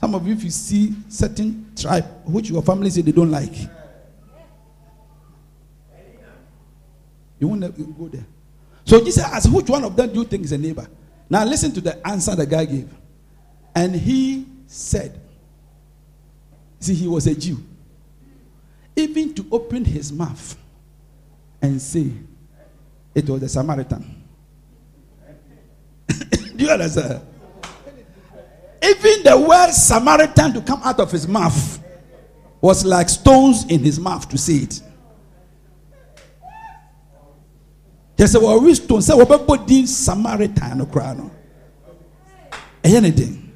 [0.00, 3.54] Some of you, if you see certain tribe which your family say they don't like,
[7.38, 8.26] you won't go there.
[8.84, 10.86] So Jesus asked, which one of them do you think is a neighbor?
[11.28, 12.88] Now listen to the answer the guy gave.
[13.74, 15.20] And he said,
[16.78, 17.58] see, he was a Jew.
[18.96, 20.56] Even to open his mouth
[21.60, 22.10] and say,
[23.14, 24.22] it was a Samaritan.
[26.08, 27.20] do you understand?
[28.82, 31.80] Even the word Samaritan to come out of his mouth
[32.60, 34.80] was like stones in his mouth to say it.
[38.16, 41.30] Said, Well, we stone say, Well, body Samaritan no crown.
[42.82, 43.52] Anything.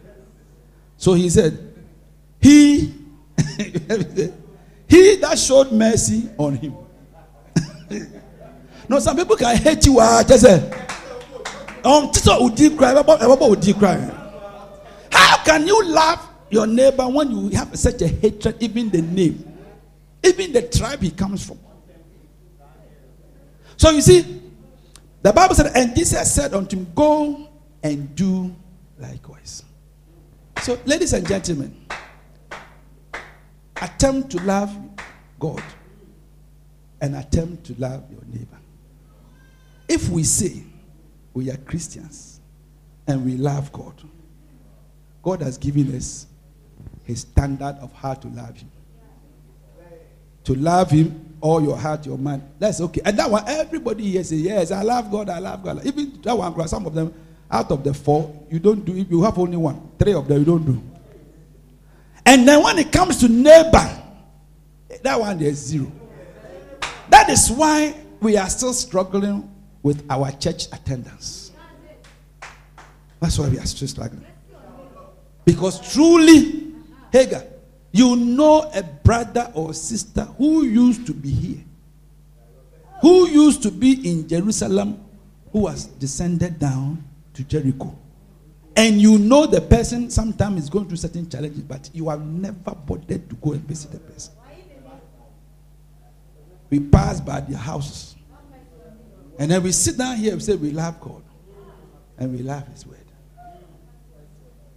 [0.97, 1.75] So he said,
[2.41, 2.95] He
[4.89, 6.75] he that showed mercy on him.
[8.89, 9.99] no, some people can hate you.
[10.01, 10.71] Uh, just say,
[11.85, 12.77] um, udi
[13.79, 13.97] cry.
[15.11, 19.57] How can you love your neighbor when you have such a hatred, even the name,
[20.25, 21.59] even the tribe he comes from?
[23.77, 24.43] So you see,
[25.23, 27.49] the Bible said, and Jesus said unto him, Go
[27.83, 28.55] and do
[28.99, 29.65] likewise.
[30.63, 31.87] So, ladies and gentlemen,
[33.81, 34.77] attempt to love
[35.39, 35.63] God
[37.01, 38.59] and attempt to love your neighbor.
[39.89, 40.65] If we say
[41.33, 42.41] we are Christians
[43.07, 43.95] and we love God,
[45.23, 46.27] God has given us
[47.05, 48.71] his standard of how to love him.
[50.45, 52.43] To love him all your heart, your mind.
[52.59, 53.01] That's okay.
[53.05, 55.85] And that one, everybody here say, Yes, I love God, I love God.
[55.87, 57.15] Even that one, some of them,
[57.51, 59.09] out of the four, you don't do it.
[59.09, 59.91] You have only one.
[59.99, 60.83] Three of them you don't do.
[62.27, 64.03] And then when it comes to neighbor,
[65.03, 65.91] that one there's zero.
[67.09, 69.51] That is why we are still struggling
[69.83, 71.53] with our church attendance.
[73.21, 74.27] That's why we are still struggling.
[75.45, 76.75] Because truly,
[77.11, 77.45] Hagar,
[77.93, 81.65] you know a brother or sister who used to be here,
[83.01, 85.05] who used to be in Jerusalem,
[85.53, 87.03] who was descended down
[87.35, 87.97] to Jericho.
[88.77, 92.75] And you know the person sometimes is going through certain challenges, but you have never
[92.75, 94.35] bothered to go and visit the person.
[96.71, 98.15] We pass by their houses.
[99.39, 101.23] And then we sit down here and say, We love God.
[102.19, 102.99] And we love His word.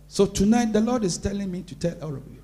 [0.07, 2.41] So tonight, the Lord is telling me to tell all of you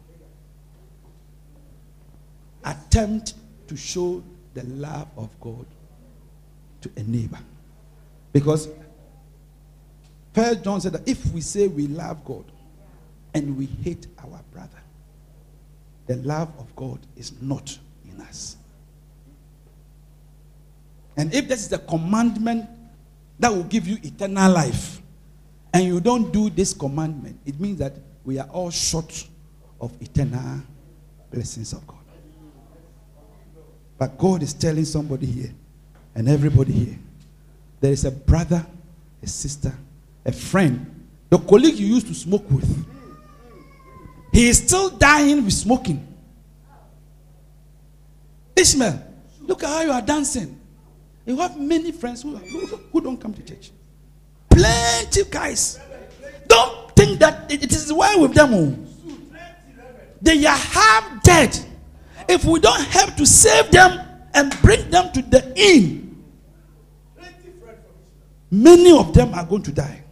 [2.69, 3.33] attempt
[3.67, 5.65] to show the love of God
[6.81, 7.39] to a neighbor.
[8.33, 8.69] Because
[10.33, 12.45] First John said that if we say we love God
[13.33, 14.69] and we hate our brother,
[16.05, 18.57] the love of God is not in us.
[21.17, 22.69] And if this is the commandment
[23.39, 25.01] that will give you eternal life,
[25.73, 27.93] and you don't do this commandment, it means that
[28.23, 29.27] we are all short
[29.81, 30.61] of eternal
[31.31, 31.97] blessings of God.
[33.97, 35.53] But God is telling somebody here
[36.15, 36.99] and everybody here
[37.79, 38.65] there is a brother,
[39.21, 39.73] a sister,
[40.25, 42.85] a friend, the colleague you used to smoke with.
[44.31, 46.05] He is still dying with smoking.
[48.55, 49.03] Ishmael,
[49.41, 50.59] look at how you are dancing.
[51.25, 53.71] You have many friends who, who, don't come to church.
[54.49, 55.79] Plenty guys.
[56.47, 58.53] Don't think that it is well with them.
[58.53, 58.77] oh.
[60.21, 61.66] They are half dead.
[62.27, 63.99] If we don't help to save them
[64.33, 66.23] and bring them to the inn,
[68.51, 70.03] many of them are going to die.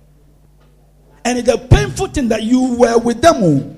[1.23, 3.35] And it's a painful thing that you were with them.
[3.37, 3.75] oh.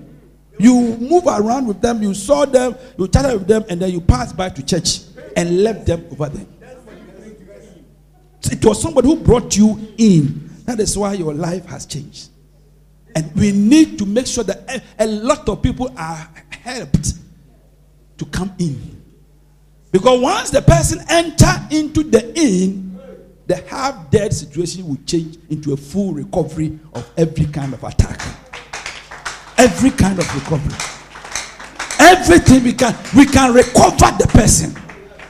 [0.60, 4.02] You move around with them, you saw them, you chatted with them, and then you
[4.02, 5.02] passed by to church
[5.36, 6.46] and left them over there.
[8.52, 10.50] It was somebody who brought you in.
[10.66, 12.30] That is why your life has changed.
[13.16, 17.14] And we need to make sure that a, a lot of people are helped
[18.18, 19.02] to come in.
[19.92, 23.00] Because once the person enter into the inn,
[23.48, 28.22] the half dead situation will change into a full recovery of every kind of attack.
[29.58, 30.76] Every kind of recovery.
[32.00, 34.76] Everything we can we can recover the person.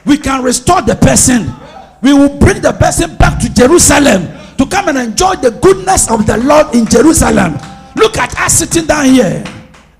[0.05, 1.53] We can restore the person.
[2.01, 4.27] We will bring the person back to Jerusalem
[4.57, 7.53] to come and enjoy the goodness of the Lord in Jerusalem.
[7.95, 9.43] Look at us sitting down here.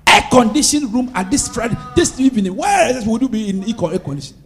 [0.08, 2.56] Air conditioned room at this Friday, this evening.
[2.56, 4.44] Where else would you be in air conditioning?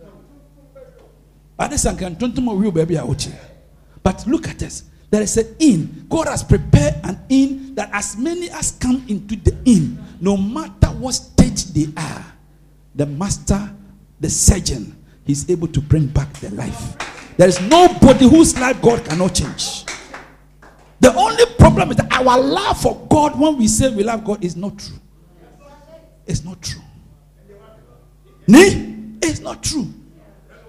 [4.03, 4.85] But look at this.
[5.11, 6.07] There is an inn.
[6.09, 10.89] God has prepared an inn that as many as come into the inn, no matter
[10.89, 12.25] what stage they are,
[12.95, 13.75] the master,
[14.21, 16.97] the surgeon, he's able to bring back their life.
[17.37, 19.85] There is nobody whose life God cannot change.
[21.01, 24.43] The only problem is that our love for God, when we say we love God,
[24.45, 24.97] is not true.
[26.27, 26.83] It's not true.
[28.47, 29.17] Nee?
[29.23, 29.87] It's not true.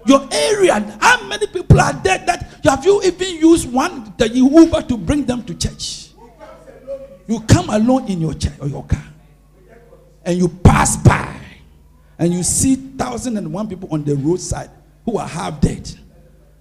[0.06, 4.50] Your area, how many people are there that have you even used one the you
[4.50, 6.10] Uber to bring them to church?
[7.28, 9.04] You come alone in your or your car,
[10.26, 11.38] and you pass by,
[12.20, 14.70] and you see thousand and one people on the roadside
[15.06, 15.90] who are half dead.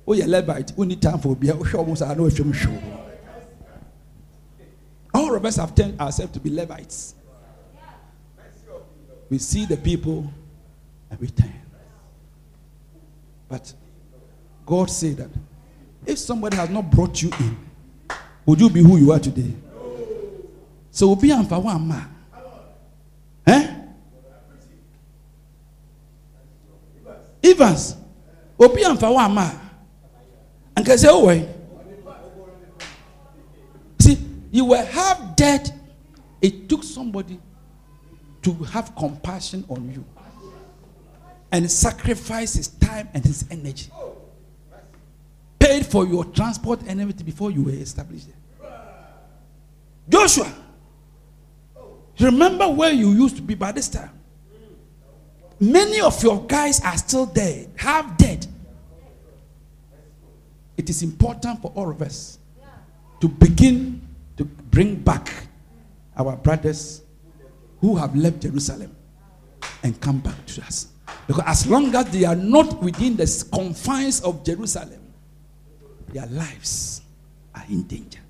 [0.07, 1.55] Oh, yeah, Levite, we need time for beer.
[1.57, 2.83] Oh, I know if you're sure.
[5.15, 7.15] All of us have turned ourselves to be Levites.
[9.33, 10.31] We see the people
[11.11, 11.55] and we turn.
[13.49, 13.73] But
[14.67, 15.31] God said that
[16.05, 17.57] if somebody has not brought you in,
[18.45, 19.51] would you be who you are today?
[20.91, 22.15] So be on for one man.
[23.47, 23.75] Eh?
[27.43, 27.97] Evans,
[28.61, 29.61] obi amfa wa ama
[30.77, 31.49] and can say, oh, wait.
[33.99, 34.19] See,
[34.51, 35.73] you were half dead.
[36.43, 37.41] It took somebody
[38.43, 40.05] to have compassion on you
[41.53, 43.91] and sacrifice his time and his energy.
[45.59, 48.71] Paid for your transport and everything before you were established there.
[50.09, 50.53] Joshua,
[52.19, 54.11] remember where you used to be by this time.
[55.61, 58.45] Many of your guys are still dead, half dead.
[60.77, 62.39] It is important for all of us
[63.21, 64.01] to begin
[64.37, 65.31] to bring back
[66.17, 67.02] our brothers
[67.83, 68.97] who have left Jerusalem
[69.83, 70.89] and come back to us.
[71.27, 75.01] Because as long as they are not within the confines of Jerusalem,
[76.09, 77.03] their lives
[77.55, 78.21] are in danger.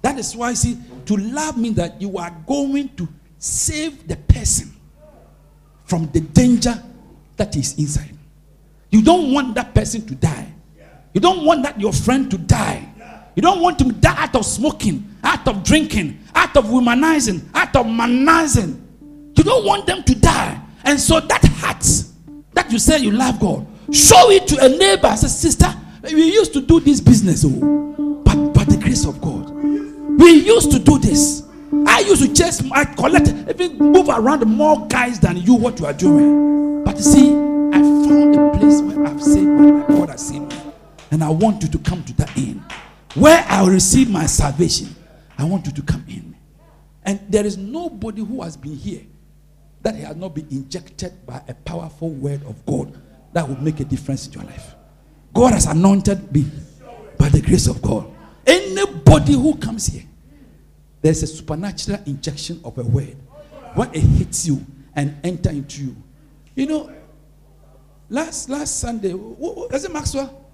[0.00, 3.06] That is why, see, to love means that you are going to
[3.38, 4.74] save the person
[5.84, 6.82] from the danger
[7.36, 8.16] that is inside.
[8.90, 10.52] You don't want that person to die.
[11.12, 12.88] You don't want that your friend to die.
[13.34, 17.42] You don't want him to die out of smoking, out of drinking, out of womanizing,
[17.54, 18.80] out of manizing.
[19.36, 20.60] You don't want them to die.
[20.84, 21.84] And so that heart
[22.54, 25.14] that you say you love God, show it to a neighbor.
[25.16, 25.72] Say, sister,
[26.04, 29.50] we used to do this business, oh, but by the grace of God,
[30.20, 31.48] we used to do this.
[31.86, 35.86] I used to chase, I collect, even move around more guys than you what you
[35.86, 36.84] are doing.
[36.84, 39.86] But you see, I found a place where I've saved my.
[39.88, 40.72] God has saved me.
[41.10, 42.62] And I want you to come to that end
[43.14, 44.94] where I will receive my salvation.
[45.38, 46.36] I want you to come in.
[47.04, 49.02] And there is nobody who has been here
[49.82, 52.96] that has not been injected by a powerful word of God
[53.32, 54.74] that will make a difference in your life.
[55.34, 56.46] God has anointed me
[57.18, 58.08] by the grace of God.
[58.46, 60.04] Anybody who comes here,
[61.00, 63.16] there's a supernatural injection of a word.
[63.74, 64.64] When it hits you
[64.94, 65.96] and enter into you.
[66.54, 66.92] You know,
[68.08, 70.46] last last Sunday, was it Maxwell?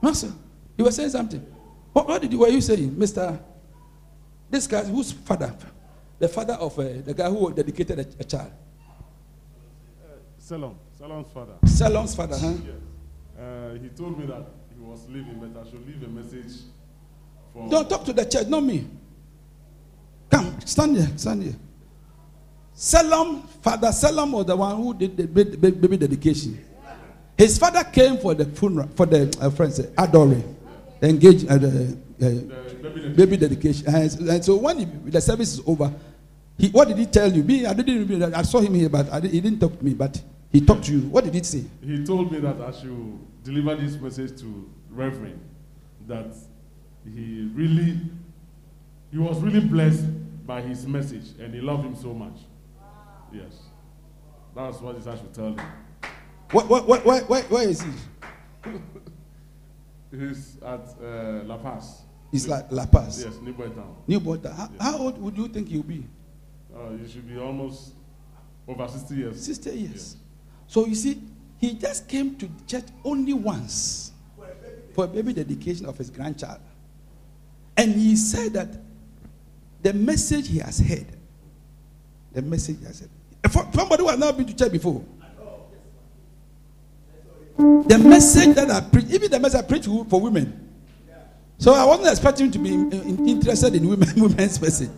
[0.00, 0.38] Maxwell,
[0.78, 1.44] you were saying something.
[1.92, 3.38] What, what did you, were you saying, Mister?
[4.52, 5.54] This guy, whose father?
[6.18, 8.52] The father of uh, the guy who dedicated a, a child.
[10.38, 11.54] Salom, Salom's father.
[11.64, 12.52] Salom's father, huh?
[12.52, 13.40] Yes.
[13.40, 14.44] Uh, he told me that
[14.76, 16.60] he was leaving, but I should leave a message
[17.54, 17.66] for.
[17.70, 18.86] Don't talk to the church, not me.
[20.30, 21.56] Come, stand here, stand here.
[22.76, 26.62] Salom, father Salom was the one who did the ba- ba- baby dedication.
[27.38, 30.42] His father came for the funeral, for the uh, friends, uh, Adore,
[31.00, 32.61] the engage, uh, the, uh,
[32.94, 33.86] The baby dedication.
[33.94, 35.92] And, and so when he, the service is over,
[36.58, 37.42] he, what did he tell you?
[37.42, 38.34] Me, I didn't.
[38.34, 39.94] I saw him here, but I, di- he didn't talk to me.
[39.94, 40.20] But
[40.50, 41.00] he talked to you.
[41.08, 41.64] What did he say?
[41.84, 45.40] He told me that I should deliver this message to Reverend,
[46.06, 46.34] that
[47.04, 47.98] he really,
[49.10, 50.04] he was really blessed
[50.46, 52.36] by his message, and he loved him so much.
[53.32, 53.60] Yes,
[54.54, 55.60] that's what I should tell him.
[56.50, 57.90] What, what, what, where, where, where is he?
[60.16, 62.01] He's at uh, La Paz.
[62.32, 63.94] It's like La Paz, Yes, Nii Boi Town.
[64.06, 64.50] New Border.
[64.52, 66.02] How, how old would you think he'll be?
[66.74, 67.92] Uh, you should be almost
[68.66, 69.44] over 60 years.
[69.44, 70.16] 60 years.
[70.66, 71.20] So you see,
[71.58, 74.12] he just came to church only once
[74.94, 76.60] for a baby dedication of his grandchild.
[77.76, 78.68] And he said that
[79.82, 81.06] the message he has heard,
[82.32, 83.10] the message he has heard,
[83.52, 85.04] for somebody who has not been to church before,
[87.58, 90.70] the message that I preach, even the message I preach for women.
[91.62, 94.90] So I wasn't expecting to be in- in- interested in women, women's message.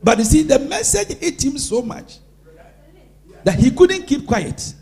[0.00, 2.18] But you see, the message hit him so much
[3.42, 4.72] that he couldn't keep quiet.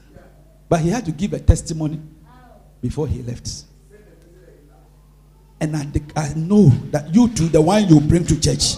[0.69, 1.99] But he had to give a testimony
[2.83, 3.65] before he left.
[5.63, 8.75] And I, I know that you too, the one you bring to church,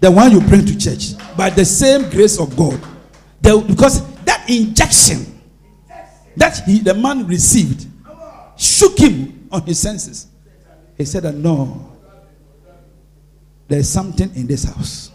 [0.00, 2.80] the one you bring to church, by the same grace of God,
[3.42, 5.38] the, because that injection
[6.38, 7.86] that he, the man received
[8.56, 10.29] shook him on his senses.
[11.00, 11.96] He said that no,
[13.66, 15.10] there's something in this house.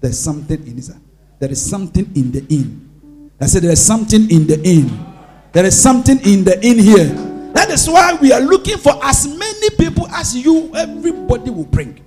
[0.00, 0.92] There's something in this.
[1.40, 3.32] There is something in the inn.
[3.40, 5.04] I said there's something in the inn.
[5.50, 7.08] There is something in the inn here.
[7.54, 12.04] That is why we are looking for as many people as you, everybody will bring.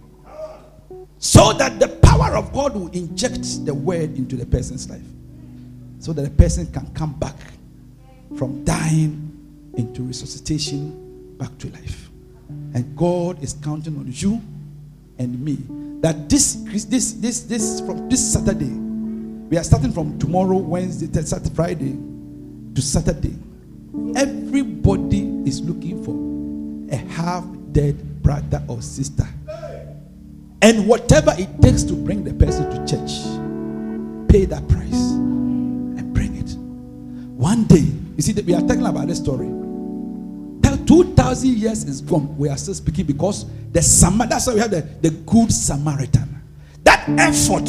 [1.17, 5.03] So that the power of God will inject the word into the person's life.
[5.99, 7.35] So that the person can come back
[8.37, 12.08] from dying into resuscitation back to life.
[12.73, 14.41] And God is counting on you
[15.17, 15.57] and me.
[16.01, 18.89] That this this this this from this Saturday
[19.49, 21.97] we are starting from tomorrow Wednesday Thursday, Friday
[22.75, 23.35] to Saturday.
[24.15, 29.27] Everybody is looking for a half dead brother or sister.
[30.61, 33.11] And whatever it takes to bring the person to church
[34.29, 36.51] pay that price and bring it.
[37.35, 39.47] One day you see we are talking about this story
[40.89, 42.35] 2000 years is gone.
[42.35, 46.41] We are still speaking because the Samar that's why we have the, the good samaritan.
[46.83, 47.65] That effort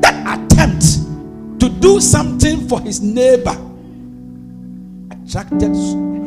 [0.00, 3.56] that attempt to do something for his neighbor
[5.10, 5.74] attracted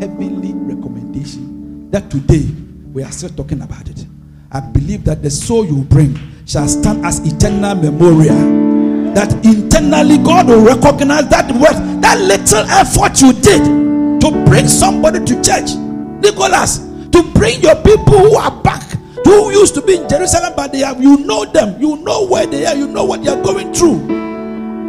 [0.01, 2.45] heavenly recommendation that today
[2.91, 4.05] we are still talking about it.
[4.51, 9.13] I believe that the soul you bring shall stand as eternal memorial.
[9.13, 15.23] That internally god will recognize that work that little effort you did to bring somebody
[15.23, 15.86] to church
[16.29, 16.79] nicholas
[17.11, 18.83] to bring your people who are back
[19.23, 22.45] who used to be in jerusalem but they have you know them you know where
[22.45, 24.17] they are you know what they are going through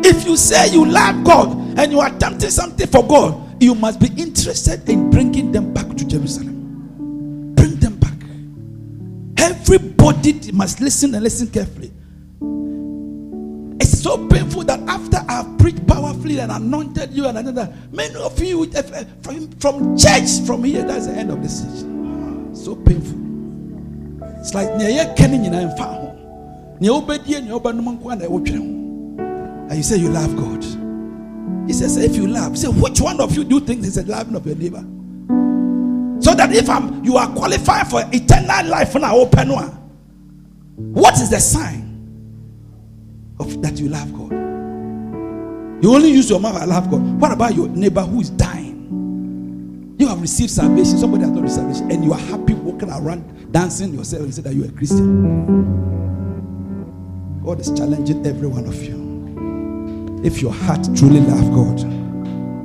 [0.05, 4.01] if you say you love God and you are attempting something for God, you must
[4.01, 7.55] be interested in bringing them back to Jerusalem.
[7.55, 8.15] Bring them back.
[9.37, 11.93] Everybody must listen and listen carefully.
[13.99, 18.71] So painful that after I've preached powerfully and anointed you and another, many of you
[18.73, 21.81] eh, from, from church from here, that's the end of the stage.
[22.57, 23.19] So painful.
[24.39, 26.17] It's like near kenny in a farm.
[26.79, 28.23] Near obedi and your banum and
[29.69, 30.63] and you say you love God.
[31.67, 34.05] He says, if you love, said, which one of you do you think is a
[34.05, 34.85] loving of your neighbor?
[36.23, 39.71] So that if I'm you are qualified for eternal life when I open one,
[40.77, 41.88] what is the sign
[43.41, 44.33] of that you love God?
[45.83, 47.01] You only use your mouth, I love God.
[47.21, 49.97] What about your neighbor who is dying?
[49.99, 53.53] You have received salvation, somebody has not received salvation, and you are happy walking around
[53.53, 55.65] dancing yourself and say that you are a Christian.
[57.45, 60.21] God is challenging every one of you.
[60.25, 61.81] If your heart truly love God,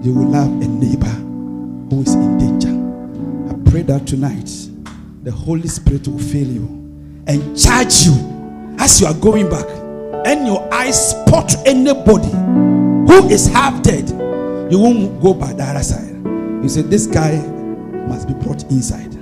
[0.04, 2.74] you will love a neighbor who is in danger.
[3.54, 4.50] I pray that tonight
[5.24, 6.68] the Holy Spirit will fill you
[7.28, 8.14] and charge you
[8.80, 9.66] as you are going back,
[10.26, 14.10] and your eyes spot anybody who is half dead.
[14.72, 16.16] You won't go by the other side.
[16.64, 17.36] You say, This guy
[18.08, 19.14] must be brought inside.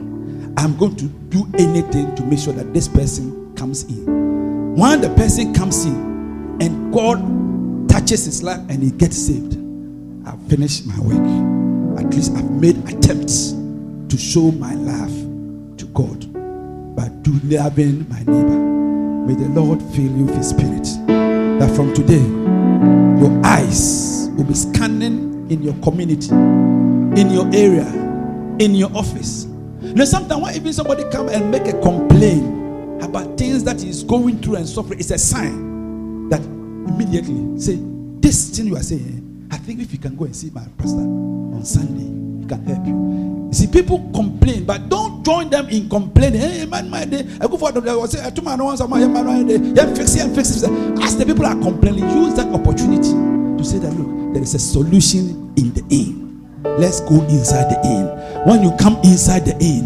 [0.57, 4.75] I'm going to do anything to make sure that this person comes in.
[4.75, 9.57] When the person comes in and God touches his life and he gets saved,
[10.25, 11.99] I've finished my work.
[11.99, 16.31] At least I've made attempts to show my love to God
[16.95, 17.09] by
[17.43, 18.70] loving my neighbor.
[19.31, 20.83] May the Lord fill you with his spirit.
[21.07, 27.87] That from today, your eyes will be scanning in your community, in your area,
[28.59, 29.45] in your office.
[29.79, 34.41] Know, sometimes when even somebody come and make a complaint about things that he's going
[34.41, 37.79] through and suffering, it's a sign that immediately say,
[38.19, 40.99] This thing you are saying, I think if you can go and see my pastor
[40.99, 43.30] on Sunday, he can help you.
[43.51, 46.39] See, people complain, but don't join them in complaining.
[46.39, 47.27] Hey, man, my day.
[47.41, 49.57] I go for the was saying, two man once, man, man, day.
[49.75, 50.71] Yeah, fix it fix it.
[51.03, 54.59] As the people are complaining, use that opportunity to say that look, there is a
[54.59, 56.47] solution in the inn.
[56.63, 58.47] Let's go inside the inn.
[58.47, 59.85] When you come inside the inn,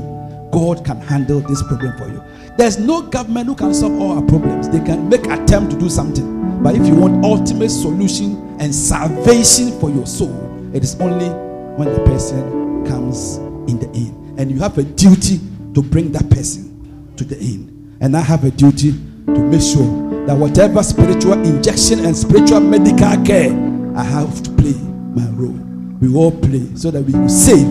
[0.51, 2.21] God can handle this problem for you.
[2.57, 4.69] There's no government who can solve all our problems.
[4.69, 6.61] They can make attempt to do something.
[6.61, 10.31] But if you want ultimate solution and salvation for your soul,
[10.75, 11.29] it is only
[11.77, 14.39] when the person comes in the end.
[14.39, 15.39] And you have a duty
[15.73, 17.97] to bring that person to the end.
[18.01, 18.91] And I have a duty
[19.25, 23.51] to make sure that whatever spiritual injection and spiritual medical care,
[23.95, 25.59] I have to play my role.
[26.01, 27.67] We all play so that we save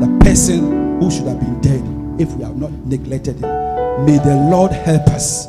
[0.00, 4.06] the person who should have been dead if we have not neglected him.
[4.06, 5.46] May the Lord help us.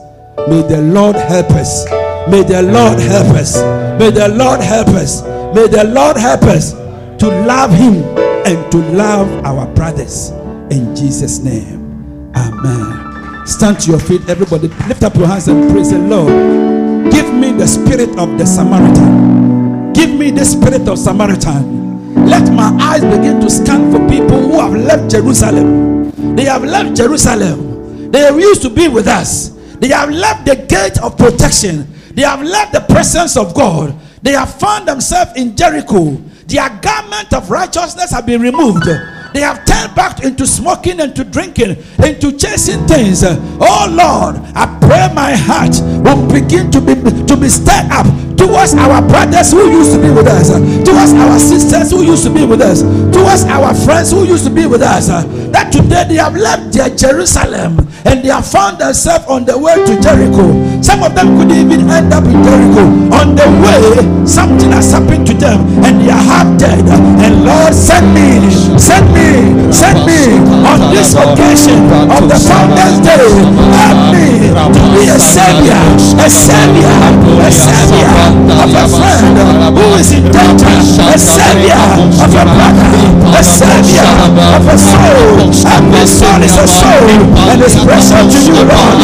[0.47, 1.85] May the Lord help us.
[2.29, 3.57] May the Lord help us.
[3.99, 5.21] May the Lord help us.
[5.55, 6.73] May the Lord help us
[7.19, 8.03] to love him
[8.45, 10.29] and to love our brothers.
[10.71, 12.31] In Jesus' name.
[12.35, 13.45] Amen.
[13.45, 14.67] Stand to your feet, everybody.
[14.87, 17.11] Lift up your hands and praise the Lord.
[17.11, 19.93] Give me the spirit of the Samaritan.
[19.93, 22.25] Give me the spirit of Samaritan.
[22.25, 26.35] Let my eyes begin to scan for people who have left Jerusalem.
[26.35, 28.11] They have left Jerusalem.
[28.11, 29.49] They used to be with us.
[29.79, 31.87] They have left the gate of protection.
[32.13, 33.95] They have left the presence of God.
[34.21, 36.11] They have found themselves in Jericho.
[36.47, 38.85] Their garment of righteousness have been removed.
[39.33, 43.23] They have turned back into smoking and to drinking, into chasing things.
[43.23, 46.95] Oh Lord, I pray my heart will begin to be
[47.29, 48.09] to be stirred up
[48.39, 50.49] towards our brothers who used to be with us,
[50.87, 52.81] towards our sisters who used to be with us,
[53.13, 55.07] towards our friends who used to be with us.
[55.53, 59.75] That today they have left their Jerusalem and they have found themselves on the way
[59.75, 60.55] to Jericho.
[60.81, 62.87] Some of them could even end up in Jericho.
[63.13, 66.81] On the way, something has happened to them and they are half dead.
[67.19, 68.39] And Lord, send me,
[68.79, 73.27] send me, send me on this occasion of the Founders Day.
[73.75, 75.79] Help me be a savior,
[76.19, 76.95] a savior,
[77.43, 78.11] a savior
[78.59, 79.35] of a friend
[79.75, 80.71] who is in danger,
[81.07, 81.79] a savior
[82.19, 82.87] of a brother,
[83.35, 85.51] a savior of a soul.
[85.69, 87.09] And this soul is a soul
[87.51, 88.97] and is precious to you, Lord.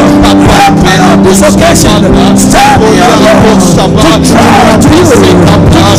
[0.48, 2.04] Help me on this occasion.
[2.36, 5.96] Stand me, O Lord, to draw to you, to draw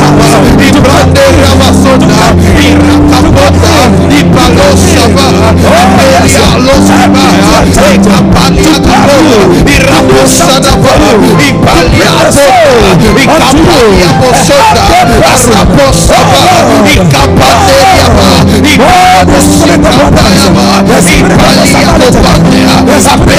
[0.68, 1.34] come to you, to come to
[3.88, 8.74] you, to go to you, Oh, yes, Lord, help me to attain to love you,
[21.98, 22.17] to do
[23.00, 23.38] something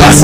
[0.00, 0.23] for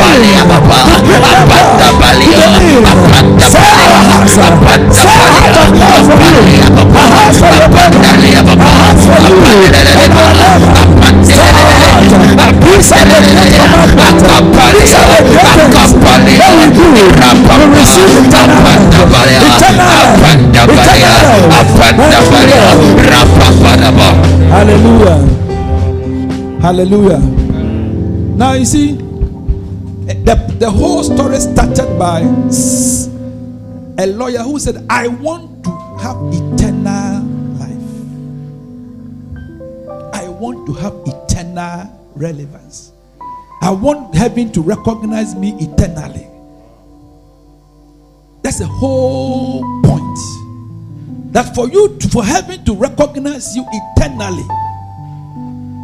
[0.00, 0.90] Abundantly above,
[1.70, 2.24] abundantly
[6.60, 6.96] above,
[7.60, 8.74] abundantly above, abundantly
[11.24, 11.79] above.
[24.50, 25.18] Hallelujah.
[26.60, 27.18] Hallelujah.
[28.36, 32.20] Now you see, the, the whole story started by
[34.02, 35.70] a lawyer who said, I want to
[36.02, 37.22] have eternal
[37.58, 37.88] life.
[40.14, 41.19] I want to have eternal
[42.14, 42.92] relevance.
[43.62, 46.26] I want heaven to recognize me eternally.
[48.42, 50.18] That's the whole point.
[51.32, 54.42] That for you, to, for heaven to recognize you eternally,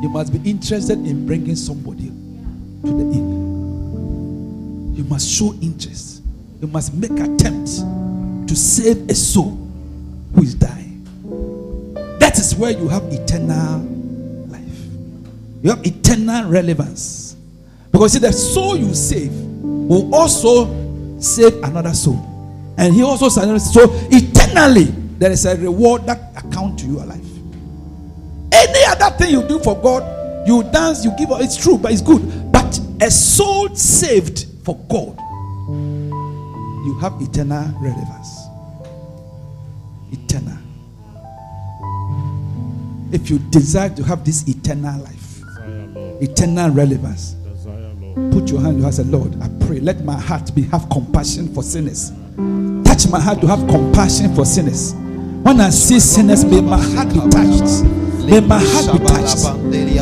[0.03, 2.09] you must be interested in bringing somebody
[2.85, 4.95] to the inn.
[4.97, 6.23] You must show interest.
[6.61, 9.57] You must make attempts to save a soul
[10.35, 11.05] who is dying.
[12.19, 13.96] That is where you have eternal.
[15.67, 17.35] You have eternal relevance.
[17.91, 22.23] Because see, the soul you save will also save another soul.
[22.79, 23.43] And he also so
[24.13, 24.85] eternally,
[25.19, 27.19] there is a reward that account to your life.
[28.53, 31.91] Any other thing you do for God, you dance, you give, up, it's true, but
[31.91, 32.53] it's good.
[32.53, 35.19] But a soul saved for God,
[36.87, 38.39] you have eternal relevance.
[40.13, 40.59] Eternal.
[43.11, 45.26] If you desire to have this eternal life.
[46.21, 47.37] Eternal relevance,
[48.33, 51.53] put your hand your heart and Lord, I pray, let my heart be have compassion
[51.53, 52.11] for sinners.
[52.85, 54.95] Touch my heart to have compassion for sinners.
[55.43, 58.06] When I see sinners, may my heart be touched.
[58.27, 59.47] May my heart be touched.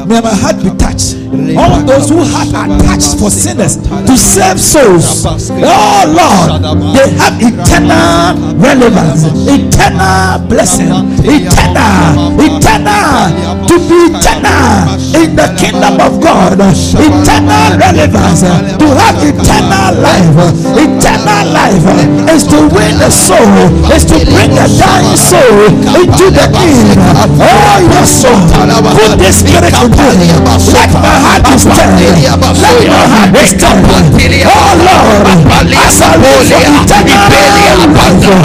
[0.08, 1.20] May my heart be touched.
[1.60, 5.26] All those who heart are touched for sinners to save souls.
[5.26, 6.62] Oh Lord,
[6.96, 10.88] they have eternal relevance, eternal blessing,
[11.20, 13.28] eternal, eternal,
[13.68, 18.40] to be eternal in the kingdom of God, eternal relevance,
[18.80, 20.32] to have eternal life.
[20.80, 21.84] Eternal life
[22.32, 25.68] is to win a soul, is to bring a dying soul
[25.98, 27.04] into the kingdom.
[27.42, 30.30] Oh, yes, Put this spirit me.
[30.70, 31.98] Let my heart be stirred.
[31.98, 33.82] Let your heart be stirred.
[33.84, 38.38] Oh, Lord, as I live for eternal life in you,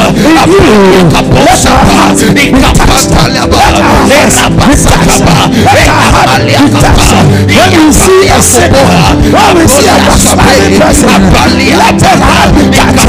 [1.37, 3.13] let our hearts be touched.
[3.13, 5.21] Let our hearts be touched.
[5.21, 7.13] Let our heart be touched.
[7.53, 8.89] When we see a sinner,
[9.29, 13.05] when we see a backsliding person, let the heart be touched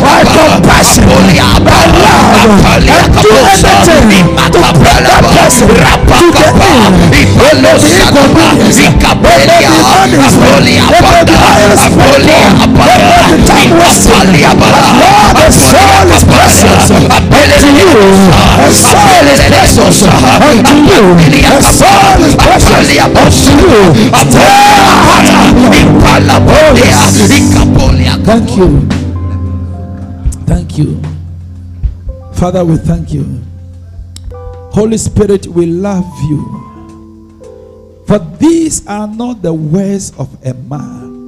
[0.00, 6.94] by compassion, by love, and do anything to bring that person to the end.
[7.14, 13.22] It may be inconvenience, it may be honest, it may be highest level, it may
[13.26, 14.38] be time wasting.
[14.58, 17.90] But Lord, the soul is precious unto you.
[18.58, 21.02] The soul is precious unto you.
[21.42, 24.08] The soul is precious unto you.
[24.28, 24.78] Stay
[26.76, 27.32] yes.
[28.24, 28.68] Thank you.
[30.46, 31.00] Thank you.
[32.34, 33.47] Father, we thank you.
[34.78, 36.40] Holy Spirit, we love you.
[38.06, 41.18] For these are not the words of a man,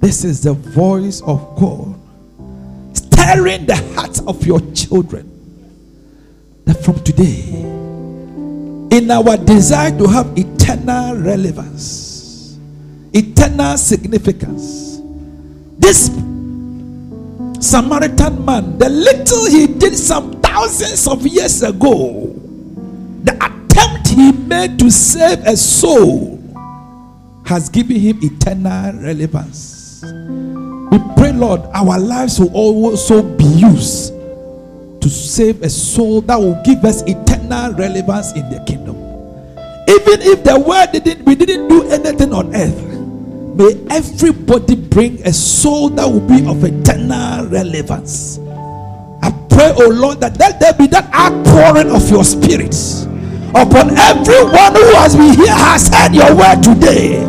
[0.00, 1.94] this is the voice of God
[2.96, 5.30] stirring the hearts of your children.
[6.64, 7.44] That from today,
[8.96, 12.56] in our desire to have eternal relevance,
[13.12, 15.02] eternal significance,
[15.78, 16.06] this
[17.60, 22.32] Samaritan man, the little he did some thousands of years ago,
[23.24, 26.40] the attempt he made to save a soul
[27.44, 30.00] has given him eternal relevance.
[30.02, 34.14] We pray, Lord, our lives will also be used
[35.02, 38.96] to save a soul that will give us eternal relevance in the kingdom.
[39.86, 42.82] Even if the word didn't, we didn't do anything on earth,
[43.58, 48.38] may everybody bring a soul that will be of eternal relevance.
[49.26, 52.74] I pray, oh Lord, that there be that outpouring of your spirit
[53.50, 57.26] upon everyone who has been here, has heard your word today.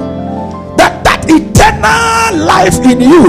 [0.78, 3.26] That that eternal life in you,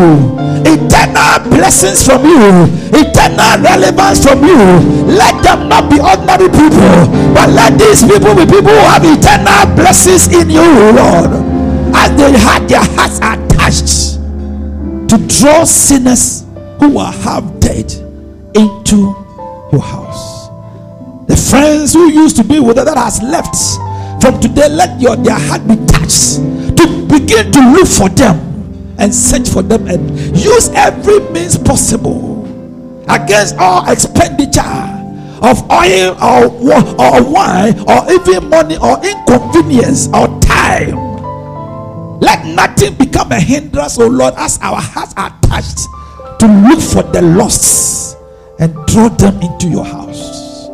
[0.68, 4.60] eternal blessings from you, eternal relevance from you,
[5.08, 9.64] let them not be ordinary people, but let these people be people who have eternal
[9.72, 11.58] blessings in you, Lord
[11.94, 14.18] as they had their hearts attached
[15.08, 16.44] to draw sinners
[16.80, 17.90] who are half dead
[18.58, 19.14] into
[19.72, 20.48] your house.
[21.28, 23.54] The friends who used to be with that has left
[24.20, 26.42] from today, let your their heart be touched
[26.76, 28.36] to begin to look for them
[28.98, 32.44] and search for them and use every means possible
[33.08, 34.60] against all expenditure
[35.40, 36.50] of oil or,
[36.98, 40.98] or wine or even money or inconvenience or time.
[42.18, 45.86] Let nothing become a hindrance, oh Lord, as our hearts are touched
[46.40, 48.17] to look for the lost
[48.58, 50.68] and draw them into your house.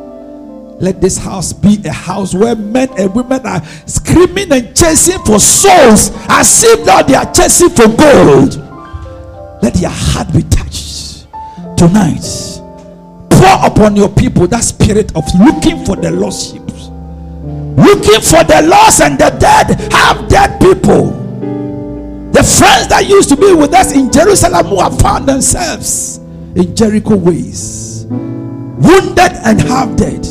[0.80, 5.38] Let this house be a house where men and women are screaming and chasing for
[5.38, 8.56] souls as if now they are chasing for gold.
[9.62, 11.26] Let your heart be touched
[11.76, 12.24] tonight.
[13.30, 18.66] Pour upon your people that spirit of looking for the lost sheep, looking for the
[18.66, 19.80] lost and the dead.
[19.92, 21.12] Have dead people.
[22.32, 26.18] The friends that used to be with us in Jerusalem who have found themselves
[26.56, 30.24] in Jericho ways, wounded and half dead.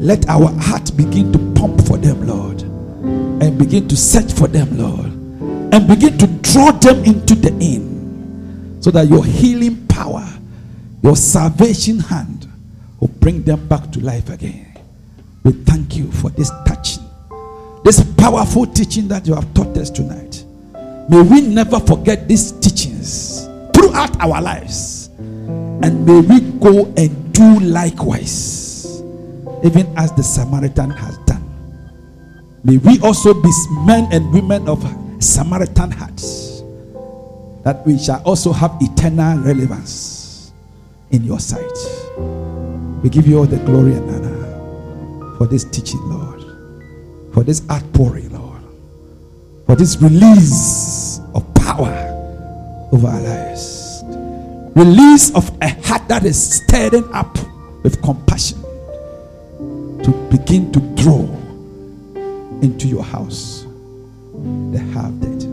[0.00, 4.76] Let our heart begin to pump for them, Lord, and begin to search for them,
[4.76, 5.12] Lord,
[5.72, 10.26] and begin to draw them into the inn so that your healing power,
[11.02, 12.48] your salvation hand
[13.00, 14.78] will bring them back to life again.
[15.42, 17.04] We thank you for this touching,
[17.84, 20.44] this powerful teaching that you have taught us tonight.
[21.08, 24.93] May we never forget these teachings throughout our lives.
[25.82, 29.02] And may we go and do likewise,
[29.64, 31.42] even as the Samaritan has done.
[32.64, 33.50] May we also be
[33.84, 34.82] men and women of
[35.22, 36.62] Samaritan hearts,
[37.64, 40.52] that we shall also have eternal relevance
[41.10, 41.60] in your sight.
[43.02, 48.32] We give you all the glory and honor for this teaching, Lord, for this outpouring,
[48.32, 48.44] Lord
[49.66, 51.90] for this release of power
[52.92, 53.73] over our lives.
[54.74, 57.38] Release of a heart that is stirring up
[57.84, 58.60] with compassion
[60.02, 61.22] to begin to draw
[62.60, 63.66] into your house
[64.72, 65.44] the half dead.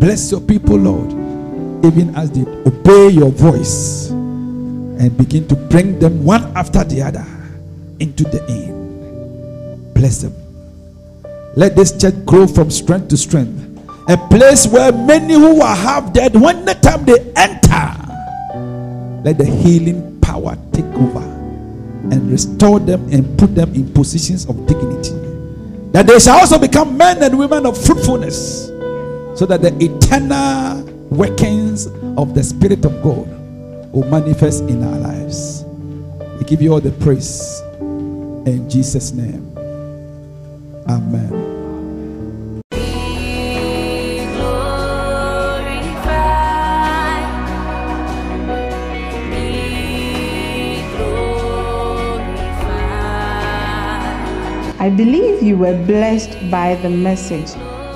[0.00, 1.12] Bless your people, Lord,
[1.84, 7.26] even as they obey your voice and begin to bring them one after the other
[8.00, 9.92] into the inn.
[9.94, 10.34] Bless them.
[11.54, 13.66] Let this church grow from strength to strength.
[14.08, 17.69] A place where many who are half dead, when the time they enter,
[19.24, 21.22] let the healing power take over
[22.10, 25.12] and restore them and put them in positions of dignity.
[25.92, 28.66] That they shall also become men and women of fruitfulness,
[29.38, 31.86] so that the eternal workings
[32.16, 33.28] of the Spirit of God
[33.92, 35.64] will manifest in our lives.
[36.38, 39.46] We give you all the praise in Jesus' name.
[40.88, 41.59] Amen.
[54.80, 57.52] I believe you were blessed by the message.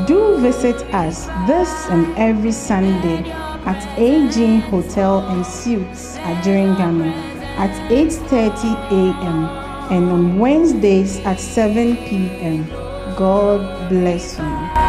[0.07, 3.25] Do visit us this and every Sunday
[3.65, 7.09] at AG Hotel and Suites at Ghana
[7.57, 9.49] at 8:30 a.m.
[9.91, 12.69] and on Wednesdays at 7 p.m.
[13.17, 14.84] God bless you.